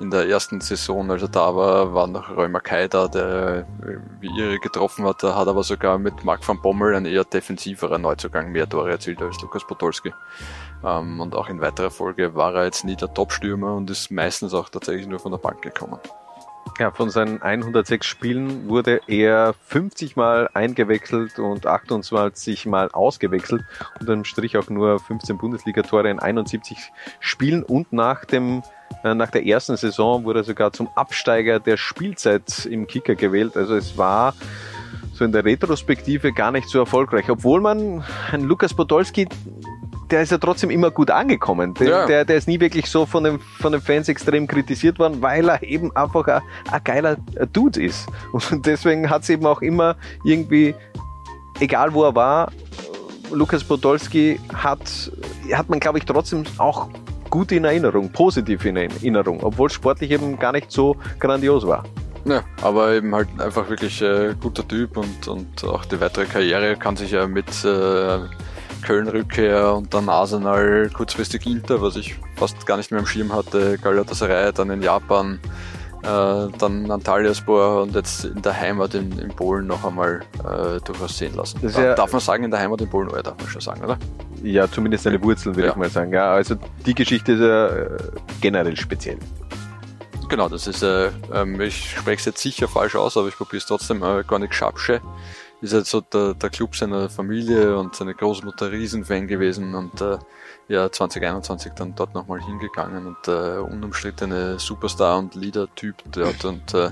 in 0.00 0.10
der 0.10 0.28
ersten 0.28 0.60
Saison, 0.60 1.08
also 1.08 1.28
da 1.28 1.54
war, 1.54 1.94
war 1.94 2.08
noch 2.08 2.36
Römer 2.36 2.58
Kai 2.58 2.88
da, 2.88 3.06
der 3.06 3.66
äh, 3.80 3.98
wie 4.20 4.28
ihre 4.36 4.58
getroffen 4.58 5.04
hat, 5.06 5.22
da 5.22 5.36
hat 5.36 5.46
aber 5.46 5.62
sogar 5.62 5.98
mit 5.98 6.24
Marc 6.24 6.46
van 6.46 6.60
Bommel 6.60 6.96
ein 6.96 7.06
eher 7.06 7.24
defensiverer 7.24 7.98
Neuzugang 7.98 8.50
mehr 8.50 8.68
Tore 8.68 8.90
erzielt 8.90 9.22
als 9.22 9.40
Lukas 9.40 9.64
Podolski. 9.64 10.12
Ähm, 10.84 11.20
und 11.20 11.36
auch 11.36 11.48
in 11.48 11.60
weiterer 11.60 11.92
Folge 11.92 12.34
war 12.34 12.54
er 12.56 12.64
jetzt 12.64 12.84
nie 12.84 12.96
der 12.96 13.14
Top-Stürmer 13.14 13.74
und 13.74 13.88
ist 13.88 14.10
meistens 14.10 14.52
auch 14.52 14.68
tatsächlich 14.68 15.06
nur 15.06 15.20
von 15.20 15.30
der 15.30 15.38
Bank 15.38 15.62
gekommen. 15.62 16.00
Ja, 16.78 16.90
von 16.90 17.08
seinen 17.08 17.40
106 17.40 18.04
Spielen 18.04 18.68
wurde 18.68 19.00
er 19.06 19.54
50 19.66 20.16
Mal 20.16 20.50
eingewechselt 20.52 21.38
und 21.38 21.66
28 21.66 22.66
Mal 22.66 22.90
ausgewechselt. 22.90 23.64
Unterm 23.98 24.24
Strich 24.24 24.58
auch 24.58 24.68
nur 24.68 24.98
15 24.98 25.38
Bundesligatore 25.38 26.10
in 26.10 26.18
71 26.18 26.78
Spielen 27.18 27.62
und 27.62 27.92
nach 27.92 28.26
dem 28.26 28.62
äh, 29.04 29.14
nach 29.14 29.30
der 29.30 29.46
ersten 29.46 29.76
Saison 29.76 30.24
wurde 30.24 30.40
er 30.40 30.44
sogar 30.44 30.72
zum 30.72 30.88
Absteiger 30.94 31.60
der 31.60 31.76
Spielzeit 31.76 32.66
im 32.66 32.86
Kicker 32.86 33.14
gewählt. 33.14 33.56
Also 33.56 33.74
es 33.74 33.96
war 33.96 34.34
so 35.12 35.24
in 35.24 35.32
der 35.32 35.44
Retrospektive 35.44 36.32
gar 36.32 36.52
nicht 36.52 36.68
so 36.68 36.78
erfolgreich. 36.78 37.30
Obwohl 37.30 37.60
man 37.60 38.04
Lukas 38.36 38.74
Podolski 38.74 39.26
der 40.10 40.22
ist 40.22 40.32
ja 40.32 40.38
trotzdem 40.38 40.70
immer 40.70 40.90
gut 40.90 41.10
angekommen. 41.10 41.74
Der, 41.74 41.88
ja. 41.88 42.06
der, 42.06 42.24
der, 42.24 42.36
ist 42.36 42.48
nie 42.48 42.60
wirklich 42.60 42.86
so 42.86 43.06
von 43.06 43.24
den, 43.24 43.38
von 43.38 43.72
den 43.72 43.80
Fans 43.80 44.08
extrem 44.08 44.46
kritisiert 44.46 44.98
worden, 44.98 45.20
weil 45.20 45.48
er 45.48 45.62
eben 45.62 45.94
einfach 45.96 46.26
ein, 46.28 46.42
ein 46.70 46.80
geiler 46.84 47.16
Dude 47.52 47.82
ist. 47.82 48.06
Und 48.32 48.66
deswegen 48.66 49.10
hat 49.10 49.22
es 49.22 49.30
eben 49.30 49.46
auch 49.46 49.62
immer 49.62 49.96
irgendwie, 50.24 50.74
egal 51.60 51.92
wo 51.92 52.04
er 52.04 52.14
war, 52.14 52.52
Lukas 53.32 53.64
Podolski 53.64 54.38
hat, 54.54 55.10
hat 55.52 55.68
man, 55.68 55.80
glaube 55.80 55.98
ich, 55.98 56.04
trotzdem 56.04 56.44
auch 56.58 56.88
gut 57.30 57.50
in 57.50 57.64
Erinnerung, 57.64 58.10
positiv 58.12 58.64
in 58.64 58.76
Erinnerung, 58.76 59.42
obwohl 59.42 59.68
sportlich 59.68 60.12
eben 60.12 60.38
gar 60.38 60.52
nicht 60.52 60.70
so 60.70 60.96
grandios 61.18 61.66
war. 61.66 61.84
Ja, 62.24 62.42
aber 62.62 62.92
eben 62.92 63.14
halt 63.14 63.28
einfach 63.38 63.68
wirklich 63.68 64.02
äh, 64.02 64.34
guter 64.40 64.66
Typ 64.66 64.96
und, 64.96 65.28
und 65.28 65.64
auch 65.64 65.84
die 65.84 66.00
weitere 66.00 66.26
Karriere 66.26 66.76
kann 66.76 66.96
sich 66.96 67.12
ja 67.12 67.26
mit 67.26 67.46
äh, 67.64 68.18
Köln-Rückkehr 68.82 69.74
und 69.74 69.92
dann 69.92 70.08
Arsenal, 70.08 70.90
kurzfristig 70.92 71.46
Inter, 71.46 71.80
was 71.82 71.96
ich 71.96 72.16
fast 72.36 72.66
gar 72.66 72.76
nicht 72.76 72.90
mehr 72.90 73.00
im 73.00 73.06
Schirm 73.06 73.32
hatte, 73.32 73.78
Galatasaray, 73.78 74.52
dann 74.52 74.70
in 74.70 74.82
Japan, 74.82 75.40
äh, 76.02 76.48
dann 76.58 76.90
Antalyaspor 76.90 77.82
und 77.82 77.94
jetzt 77.94 78.24
in 78.24 78.40
der 78.42 78.58
Heimat 78.58 78.94
in, 78.94 79.18
in 79.18 79.28
Polen 79.28 79.66
noch 79.66 79.84
einmal 79.84 80.20
äh, 80.40 80.80
durchaus 80.84 81.18
sehen 81.18 81.34
lassen. 81.34 81.60
Da, 81.62 81.82
ja, 81.82 81.94
darf 81.94 82.12
man 82.12 82.20
sagen, 82.20 82.44
in 82.44 82.50
der 82.50 82.60
Heimat 82.60 82.80
in 82.80 82.88
Polen, 82.88 83.08
oder 83.08 83.22
darf 83.22 83.38
man 83.38 83.48
schon 83.48 83.60
sagen, 83.60 83.82
oder? 83.82 83.98
Ja, 84.42 84.70
zumindest 84.70 85.04
seine 85.04 85.22
Wurzeln, 85.22 85.56
würde 85.56 85.66
ja. 85.66 85.72
ich 85.72 85.76
mal 85.76 85.90
sagen. 85.90 86.12
Ja, 86.12 86.32
also 86.32 86.56
die 86.84 86.94
Geschichte 86.94 87.32
ist 87.32 87.40
ja 87.40 87.66
äh, 87.68 87.98
generell 88.40 88.76
speziell. 88.76 89.18
Genau, 90.28 90.48
das 90.48 90.66
ist, 90.66 90.82
äh, 90.82 91.10
ähm, 91.32 91.60
ich 91.60 91.96
spreche 91.96 92.18
es 92.18 92.24
jetzt 92.24 92.40
sicher 92.40 92.66
falsch 92.66 92.96
aus, 92.96 93.16
aber 93.16 93.28
ich 93.28 93.36
probiere 93.36 93.58
es 93.58 93.66
trotzdem, 93.66 94.02
äh, 94.02 94.24
gar 94.24 94.38
nicht 94.38 94.54
Schapsche. 94.54 95.00
Ist 95.60 95.72
halt 95.72 95.86
so 95.86 96.00
der, 96.00 96.34
der 96.34 96.50
Club 96.50 96.76
seiner 96.76 97.08
Familie 97.08 97.78
und 97.78 97.94
seine 97.94 98.14
Großmutter 98.14 98.70
Riesenfan 98.70 99.26
gewesen 99.26 99.74
und 99.74 100.00
äh, 100.00 100.18
ja 100.68 100.90
2021 100.90 101.72
dann 101.72 101.94
dort 101.94 102.14
nochmal 102.14 102.40
hingegangen 102.40 103.06
und 103.06 103.28
äh, 103.28 103.58
unumstrittene 103.58 104.58
Superstar 104.58 105.18
und 105.18 105.34
Leader-Typ 105.34 105.96
dort 106.12 106.44
und 106.44 106.74
äh, 106.74 106.90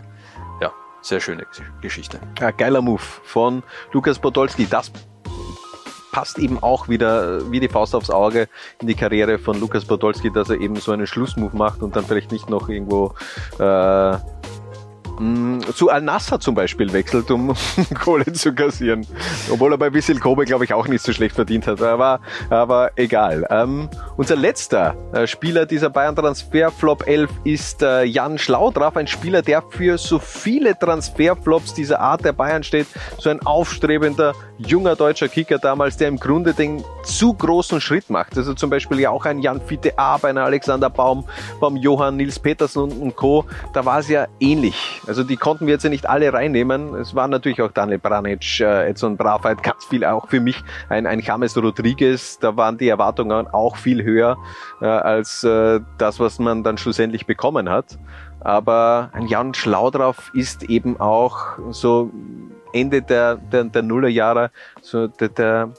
ja, 0.61 0.73
sehr 1.03 1.21
schöne 1.21 1.47
Geschichte. 1.83 2.21
Ja, 2.41 2.51
geiler 2.51 2.81
Move 2.81 3.03
von 3.25 3.63
Lukas 3.93 4.19
Podolski. 4.19 4.67
Das 4.67 4.91
passt 6.15 6.39
eben 6.39 6.63
auch 6.63 6.89
wieder 6.89 7.51
wie 7.51 7.59
die 7.59 7.69
Faust 7.69 7.95
aufs 7.95 8.09
Auge 8.09 8.49
in 8.81 8.87
die 8.87 8.95
Karriere 8.95 9.37
von 9.37 9.59
Lukas 9.59 9.85
Podolski, 9.85 10.31
dass 10.31 10.49
er 10.49 10.61
eben 10.61 10.77
so 10.77 10.93
einen 10.93 11.09
Schlussmove 11.09 11.57
macht 11.57 11.83
und 11.83 11.97
dann 11.97 12.05
vielleicht 12.05 12.31
nicht 12.31 12.49
noch 12.49 12.69
irgendwo 12.69 13.15
äh, 13.59 14.17
zu 15.75 15.91
Al-Nassr 15.91 16.41
zum 16.41 16.55
Beispiel 16.55 16.93
wechselt, 16.93 17.31
um 17.31 17.55
Kohle 18.03 18.33
zu 18.33 18.53
kassieren. 18.53 19.07
Obwohl 19.51 19.73
er 19.73 19.79
bei 19.79 19.93
Wissel 19.93 20.19
Kobe, 20.19 20.45
glaube 20.45 20.65
ich, 20.65 20.75
auch 20.75 20.89
nicht 20.89 21.03
so 21.03 21.13
schlecht 21.13 21.35
verdient 21.35 21.67
hat. 21.67 21.83
Aber, 21.83 22.21
aber 22.51 22.91
egal. 22.97 23.47
Ähm, 23.51 23.89
unser 24.17 24.37
letzter 24.37 24.97
äh, 25.13 25.27
Spieler 25.27 25.67
dieser 25.67 25.91
Bayern 25.91 26.17
Transferflop 26.17 27.07
11 27.07 27.31
ist 27.45 27.83
äh, 27.83 28.05
Jan 28.05 28.39
Schlaudraff, 28.39 28.97
ein 28.97 29.07
Spieler, 29.07 29.43
der 29.43 29.63
für 29.63 29.99
so 29.99 30.19
viele 30.19 30.79
Transferflops 30.79 31.75
dieser 31.75 32.01
Art 32.01 32.25
der 32.25 32.33
Bayern 32.33 32.63
steht. 32.63 32.87
So 33.19 33.31
ein 33.31 33.41
aufstrebender, 33.41 34.35
junger 34.59 34.97
deutscher 34.97 35.29
Kicker 35.29 35.59
damals, 35.59 35.97
der 35.97 36.09
im 36.09 36.19
Grunde 36.19 36.55
den 36.55 36.85
zu 37.03 37.35
großen 37.35 37.81
Schritt 37.81 38.11
macht. 38.11 38.37
Also 38.37 38.55
zum 38.55 38.71
Beispiel 38.71 39.01
ja 39.01 39.11
auch 39.11 39.25
ein 39.25 39.41
Jan 39.41 39.61
Fiete 39.61 39.99
Ab, 39.99 40.25
ein 40.25 40.39
Alexander 40.39 40.91
Baum, 40.91 41.25
Baum 41.61 41.77
Johann, 41.77 42.17
Nils 42.17 42.39
Petersen 42.39 42.93
und, 42.93 43.17
Co. 43.17 43.45
Da 43.73 43.85
war 43.85 43.99
es 43.99 44.09
ja 44.09 44.27
ähnlich. 44.41 45.01
Also 45.07 45.25
die 45.25 45.37
konnten 45.37 45.67
wir 45.67 45.75
jetzt 45.75 45.83
ja 45.83 45.91
nicht 45.91 46.09
alle 46.09 46.33
reinnehmen. 46.33 46.95
Es 46.95 47.15
waren 47.15 47.31
natürlich 47.31 47.63
auch 47.63 47.73
Daniel 47.73 47.99
Branic, 47.99 48.61
äh, 48.61 48.89
Edson 48.89 49.17
Bravheit, 49.17 49.63
ganz 49.63 49.85
viel 49.85 50.05
auch 50.05 50.29
für 50.29 50.41
mich. 50.41 50.63
Ein, 50.89 51.07
ein 51.07 51.21
James 51.21 51.57
Rodriguez, 51.57 52.39
da 52.39 52.57
waren 52.57 52.79
die 52.79 52.89
Erwartungen 52.89 53.49
auch 53.49 53.77
viel 53.77 54.03
höher 54.03 54.37
äh, 54.81 54.87
als 54.87 55.45
äh, 55.45 55.81
das, 55.99 56.21
was 56.21 56.39
man 56.39 56.63
dann 56.63 56.79
schlussendlich 56.79 57.27
bekommen 57.27 57.69
hat. 57.69 57.99
Aber 58.41 59.11
ein 59.15 59.27
Jan 59.27 59.55
Schlaudraff 59.55 60.31
ist 60.35 60.65
eben 60.65 61.01
auch 61.01 61.59
so 61.71 62.11
Ende 62.75 63.03
der, 63.03 63.37
der, 63.37 63.65
der 63.65 63.83
Nullerjahre 63.83 64.51
so 64.83 65.07
der, 65.07 65.29
der 65.29 65.71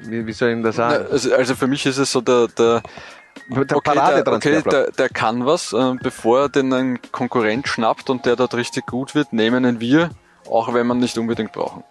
wie, 0.00 0.26
wie 0.26 0.32
soll 0.32 0.50
ich 0.50 0.62
das 0.62 0.76
sagen? 0.76 1.06
Also, 1.10 1.34
also 1.34 1.54
für 1.54 1.66
mich 1.66 1.84
ist 1.86 1.98
es 1.98 2.10
so 2.10 2.20
der, 2.20 2.48
der 2.48 2.82
der 3.48 3.76
okay, 3.76 4.22
der, 4.22 4.32
okay 4.32 4.62
der, 4.62 4.90
der 4.92 5.08
kann 5.08 5.44
was. 5.44 5.72
Äh, 5.72 5.94
bevor 6.02 6.42
er 6.42 6.48
den 6.48 6.72
einen 6.72 6.98
Konkurrent 7.12 7.68
schnappt 7.68 8.08
und 8.10 8.24
der 8.24 8.36
dort 8.36 8.54
richtig 8.54 8.86
gut 8.86 9.14
wird, 9.14 9.32
nehmen 9.32 9.64
ihn 9.64 9.80
wir, 9.80 10.10
auch 10.48 10.72
wenn 10.72 10.86
man 10.86 10.98
nicht 10.98 11.18
unbedingt 11.18 11.52
brauchen. 11.52 11.82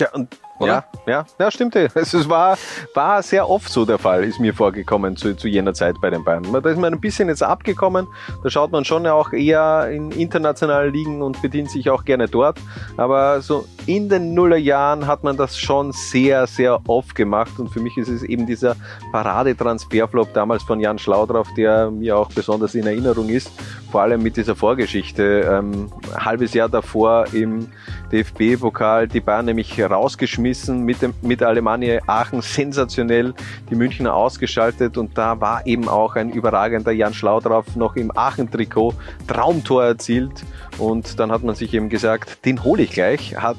Ja, 0.00 0.10
und 0.12 0.36
oder? 0.58 0.84
Ja, 1.06 1.12
ja, 1.12 1.26
ja, 1.38 1.50
stimmt. 1.50 1.76
Es 1.94 2.28
war, 2.28 2.56
war 2.94 3.22
sehr 3.22 3.48
oft 3.48 3.70
so 3.70 3.84
der 3.84 3.98
Fall, 3.98 4.24
ist 4.24 4.40
mir 4.40 4.54
vorgekommen 4.54 5.16
zu, 5.16 5.36
zu 5.36 5.48
jener 5.48 5.74
Zeit 5.74 5.96
bei 6.00 6.10
den 6.10 6.24
Bayern. 6.24 6.44
Da 6.52 6.70
ist 6.70 6.78
man 6.78 6.92
ein 6.92 7.00
bisschen 7.00 7.28
jetzt 7.28 7.42
abgekommen. 7.42 8.06
Da 8.42 8.50
schaut 8.50 8.72
man 8.72 8.84
schon 8.84 9.06
auch 9.06 9.32
eher 9.32 9.90
in 9.90 10.10
internationalen 10.10 10.92
Ligen 10.92 11.22
und 11.22 11.40
bedient 11.42 11.70
sich 11.70 11.90
auch 11.90 12.04
gerne 12.04 12.28
dort. 12.28 12.58
Aber 12.96 13.40
so 13.40 13.66
in 13.86 14.08
den 14.08 14.34
Nullerjahren 14.34 15.06
hat 15.06 15.24
man 15.24 15.36
das 15.36 15.58
schon 15.58 15.92
sehr, 15.92 16.46
sehr 16.46 16.80
oft 16.88 17.14
gemacht. 17.14 17.58
Und 17.58 17.68
für 17.68 17.80
mich 17.80 17.96
ist 17.96 18.08
es 18.08 18.22
eben 18.22 18.46
dieser 18.46 18.76
Paradetransferflop 19.12 20.32
damals 20.32 20.62
von 20.62 20.80
Jan 20.80 20.98
Schlaudraff, 20.98 21.48
der 21.54 21.90
mir 21.90 22.16
auch 22.16 22.30
besonders 22.30 22.74
in 22.74 22.86
Erinnerung 22.86 23.28
ist. 23.28 23.50
Vor 23.90 24.02
allem 24.02 24.22
mit 24.22 24.36
dieser 24.36 24.56
Vorgeschichte. 24.56 25.48
Ähm, 25.48 25.90
ein 26.14 26.24
halbes 26.24 26.54
Jahr 26.54 26.68
davor 26.68 27.26
im 27.32 27.68
DFB-Pokal 28.12 29.08
die 29.08 29.20
Bayern 29.20 29.46
nämlich 29.46 29.80
rausgeschmissen 29.80 30.82
mit, 30.82 31.02
dem, 31.02 31.14
mit 31.22 31.42
Alemannia 31.42 32.00
Aachen 32.06 32.40
sensationell 32.40 33.34
die 33.70 33.74
Münchner 33.74 34.14
ausgeschaltet 34.14 34.96
und 34.96 35.18
da 35.18 35.40
war 35.40 35.66
eben 35.66 35.88
auch 35.88 36.16
ein 36.16 36.30
überragender 36.30 36.92
Jan 36.92 37.14
Schlaudraff 37.14 37.76
noch 37.76 37.96
im 37.96 38.16
Aachen-Trikot 38.16 38.94
Traumtor 39.26 39.84
erzielt 39.84 40.44
und 40.78 41.18
dann 41.18 41.32
hat 41.32 41.42
man 41.42 41.54
sich 41.54 41.74
eben 41.74 41.88
gesagt, 41.88 42.44
den 42.44 42.62
hole 42.62 42.82
ich 42.82 42.92
gleich, 42.92 43.36
hat 43.36 43.56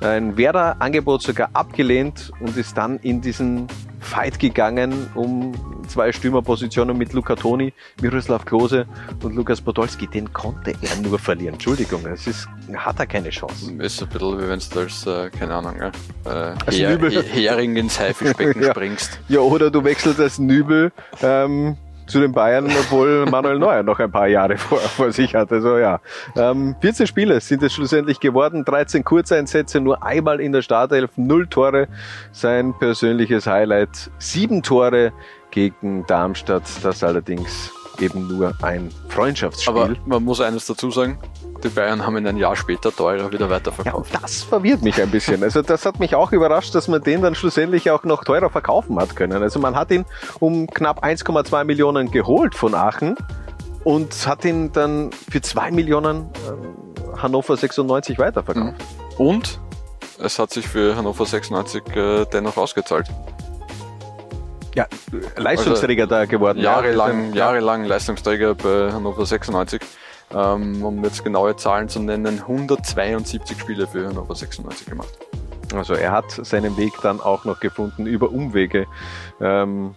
ein 0.00 0.36
Werder-Angebot 0.36 1.22
sogar 1.22 1.50
abgelehnt 1.52 2.32
und 2.40 2.56
ist 2.56 2.76
dann 2.76 2.98
in 2.98 3.20
diesen 3.20 3.66
Fight 4.00 4.38
gegangen 4.38 5.08
um 5.14 5.52
zwei 5.88 6.12
Stürmerpositionen 6.12 6.96
mit 6.96 7.12
Luca 7.12 7.34
Toni, 7.34 7.72
Miroslav 8.00 8.44
Klose 8.44 8.86
und 9.22 9.34
Lukas 9.34 9.60
Podolski. 9.60 10.06
Den 10.06 10.32
konnte 10.32 10.74
er 10.80 10.96
nur 11.02 11.18
verlieren. 11.18 11.54
Entschuldigung, 11.54 12.06
es 12.06 12.26
ist, 12.26 12.48
hat 12.74 12.98
er 13.00 13.06
keine 13.06 13.30
Chance. 13.30 13.72
Ist 13.78 14.02
ein 14.02 14.08
bisschen 14.08 14.38
wie 14.38 14.48
wenn 14.48 14.60
du 14.60 14.80
als, 14.80 15.06
äh, 15.06 15.30
keine 15.30 15.54
Ahnung, 15.54 15.80
äh, 15.80 15.90
Her 16.70 17.22
Hering 17.22 17.76
ins 17.76 17.98
Haifischbecken 17.98 18.62
ja. 18.62 18.70
springst. 18.70 19.20
Ja, 19.28 19.40
oder 19.40 19.70
du 19.70 19.82
wechselst 19.82 20.20
als 20.20 20.38
Nübel 20.38 20.92
ähm, 21.22 21.76
zu 22.08 22.20
den 22.20 22.32
Bayern, 22.32 22.66
obwohl 22.66 23.26
Manuel 23.30 23.58
Neuer 23.58 23.82
noch 23.82 23.98
ein 24.00 24.10
paar 24.10 24.26
Jahre 24.26 24.56
vor, 24.56 24.78
vor 24.78 25.12
sich 25.12 25.34
hat. 25.34 25.52
Also 25.52 25.78
ja, 25.78 26.00
ähm, 26.36 26.74
14 26.80 27.06
Spiele 27.06 27.40
sind 27.40 27.62
es 27.62 27.72
schlussendlich 27.72 28.20
geworden, 28.20 28.64
13 28.64 29.04
Kurzeinsätze, 29.04 29.80
nur 29.80 30.02
einmal 30.02 30.40
in 30.40 30.52
der 30.52 30.62
Startelf, 30.62 31.10
null 31.16 31.46
Tore, 31.46 31.88
sein 32.32 32.74
persönliches 32.78 33.46
Highlight, 33.46 34.10
sieben 34.18 34.62
Tore 34.62 35.12
gegen 35.50 36.04
Darmstadt, 36.06 36.64
das 36.82 37.04
allerdings 37.04 37.72
eben 38.00 38.26
nur 38.28 38.54
ein 38.62 38.90
Freundschaftsspiel. 39.08 39.74
Aber 39.74 39.94
man 40.06 40.24
muss 40.24 40.40
eines 40.40 40.66
dazu 40.66 40.90
sagen, 40.90 41.18
die 41.62 41.68
Bayern 41.68 42.06
haben 42.06 42.16
ihn 42.16 42.26
ein 42.26 42.36
Jahr 42.36 42.54
später 42.54 42.94
teurer 42.94 43.32
wieder 43.32 43.50
weiterverkauft. 43.50 44.14
Ja, 44.14 44.20
das 44.20 44.42
verwirrt 44.42 44.82
mich 44.82 45.00
ein 45.00 45.10
bisschen. 45.10 45.42
Also 45.42 45.62
das 45.62 45.84
hat 45.84 45.98
mich 45.98 46.14
auch 46.14 46.32
überrascht, 46.32 46.74
dass 46.74 46.88
man 46.88 47.02
den 47.02 47.22
dann 47.22 47.34
schlussendlich 47.34 47.90
auch 47.90 48.04
noch 48.04 48.24
teurer 48.24 48.50
verkaufen 48.50 48.98
hat 48.98 49.16
können. 49.16 49.42
Also 49.42 49.58
man 49.58 49.74
hat 49.74 49.90
ihn 49.90 50.04
um 50.38 50.66
knapp 50.68 51.04
1,2 51.04 51.64
Millionen 51.64 52.10
geholt 52.10 52.54
von 52.54 52.74
Aachen 52.74 53.16
und 53.84 54.26
hat 54.26 54.44
ihn 54.44 54.72
dann 54.72 55.10
für 55.30 55.40
2 55.40 55.70
Millionen 55.72 56.26
äh, 56.26 57.16
Hannover 57.16 57.56
96 57.56 58.18
weiterverkauft. 58.18 58.78
Mhm. 59.18 59.26
Und 59.26 59.60
es 60.22 60.38
hat 60.38 60.50
sich 60.52 60.66
für 60.66 60.96
Hannover 60.96 61.26
96 61.26 61.82
äh, 61.96 62.24
dennoch 62.32 62.56
ausgezahlt. 62.56 63.08
Ja, 64.78 64.86
Leistungsträger 65.36 66.04
also, 66.04 66.14
da 66.14 66.24
geworden. 66.26 66.60
Jahrelang, 66.60 67.30
ja. 67.30 67.46
jahrelang 67.46 67.84
Leistungsträger 67.84 68.54
bei 68.54 68.92
Hannover 68.92 69.26
96 69.26 69.80
ähm, 70.34 70.84
um 70.84 71.02
jetzt 71.04 71.24
genaue 71.24 71.56
Zahlen 71.56 71.88
zu 71.88 72.00
nennen, 72.00 72.40
172 72.40 73.58
Spiele 73.58 73.86
für 73.86 74.06
Hannover 74.06 74.34
96 74.34 74.86
gemacht. 74.86 75.08
Also 75.74 75.94
er 75.94 76.12
hat 76.12 76.30
seinen 76.30 76.76
Weg 76.76 76.92
dann 77.02 77.20
auch 77.20 77.44
noch 77.44 77.60
gefunden 77.60 78.06
über 78.06 78.30
Umwege. 78.30 78.86
Ähm, 79.40 79.94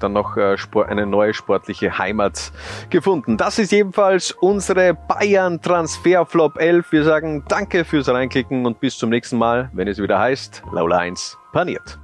dann 0.00 0.12
noch 0.12 0.36
äh, 0.36 0.56
eine 0.86 1.06
neue 1.06 1.32
sportliche 1.32 1.96
Heimat 1.96 2.52
gefunden. 2.90 3.38
Das 3.38 3.58
ist 3.58 3.72
jedenfalls 3.72 4.30
unsere 4.30 4.92
Bayern 4.92 5.62
Transferflop 5.62 6.58
11. 6.58 6.92
Wir 6.92 7.04
sagen 7.04 7.44
danke 7.48 7.84
fürs 7.84 8.08
Reinklicken 8.08 8.66
und 8.66 8.78
bis 8.78 8.98
zum 8.98 9.08
nächsten 9.08 9.38
Mal, 9.38 9.70
wenn 9.72 9.88
es 9.88 9.98
wieder 9.98 10.18
heißt, 10.18 10.62
Laula 10.72 10.98
1 10.98 11.38
paniert. 11.52 11.98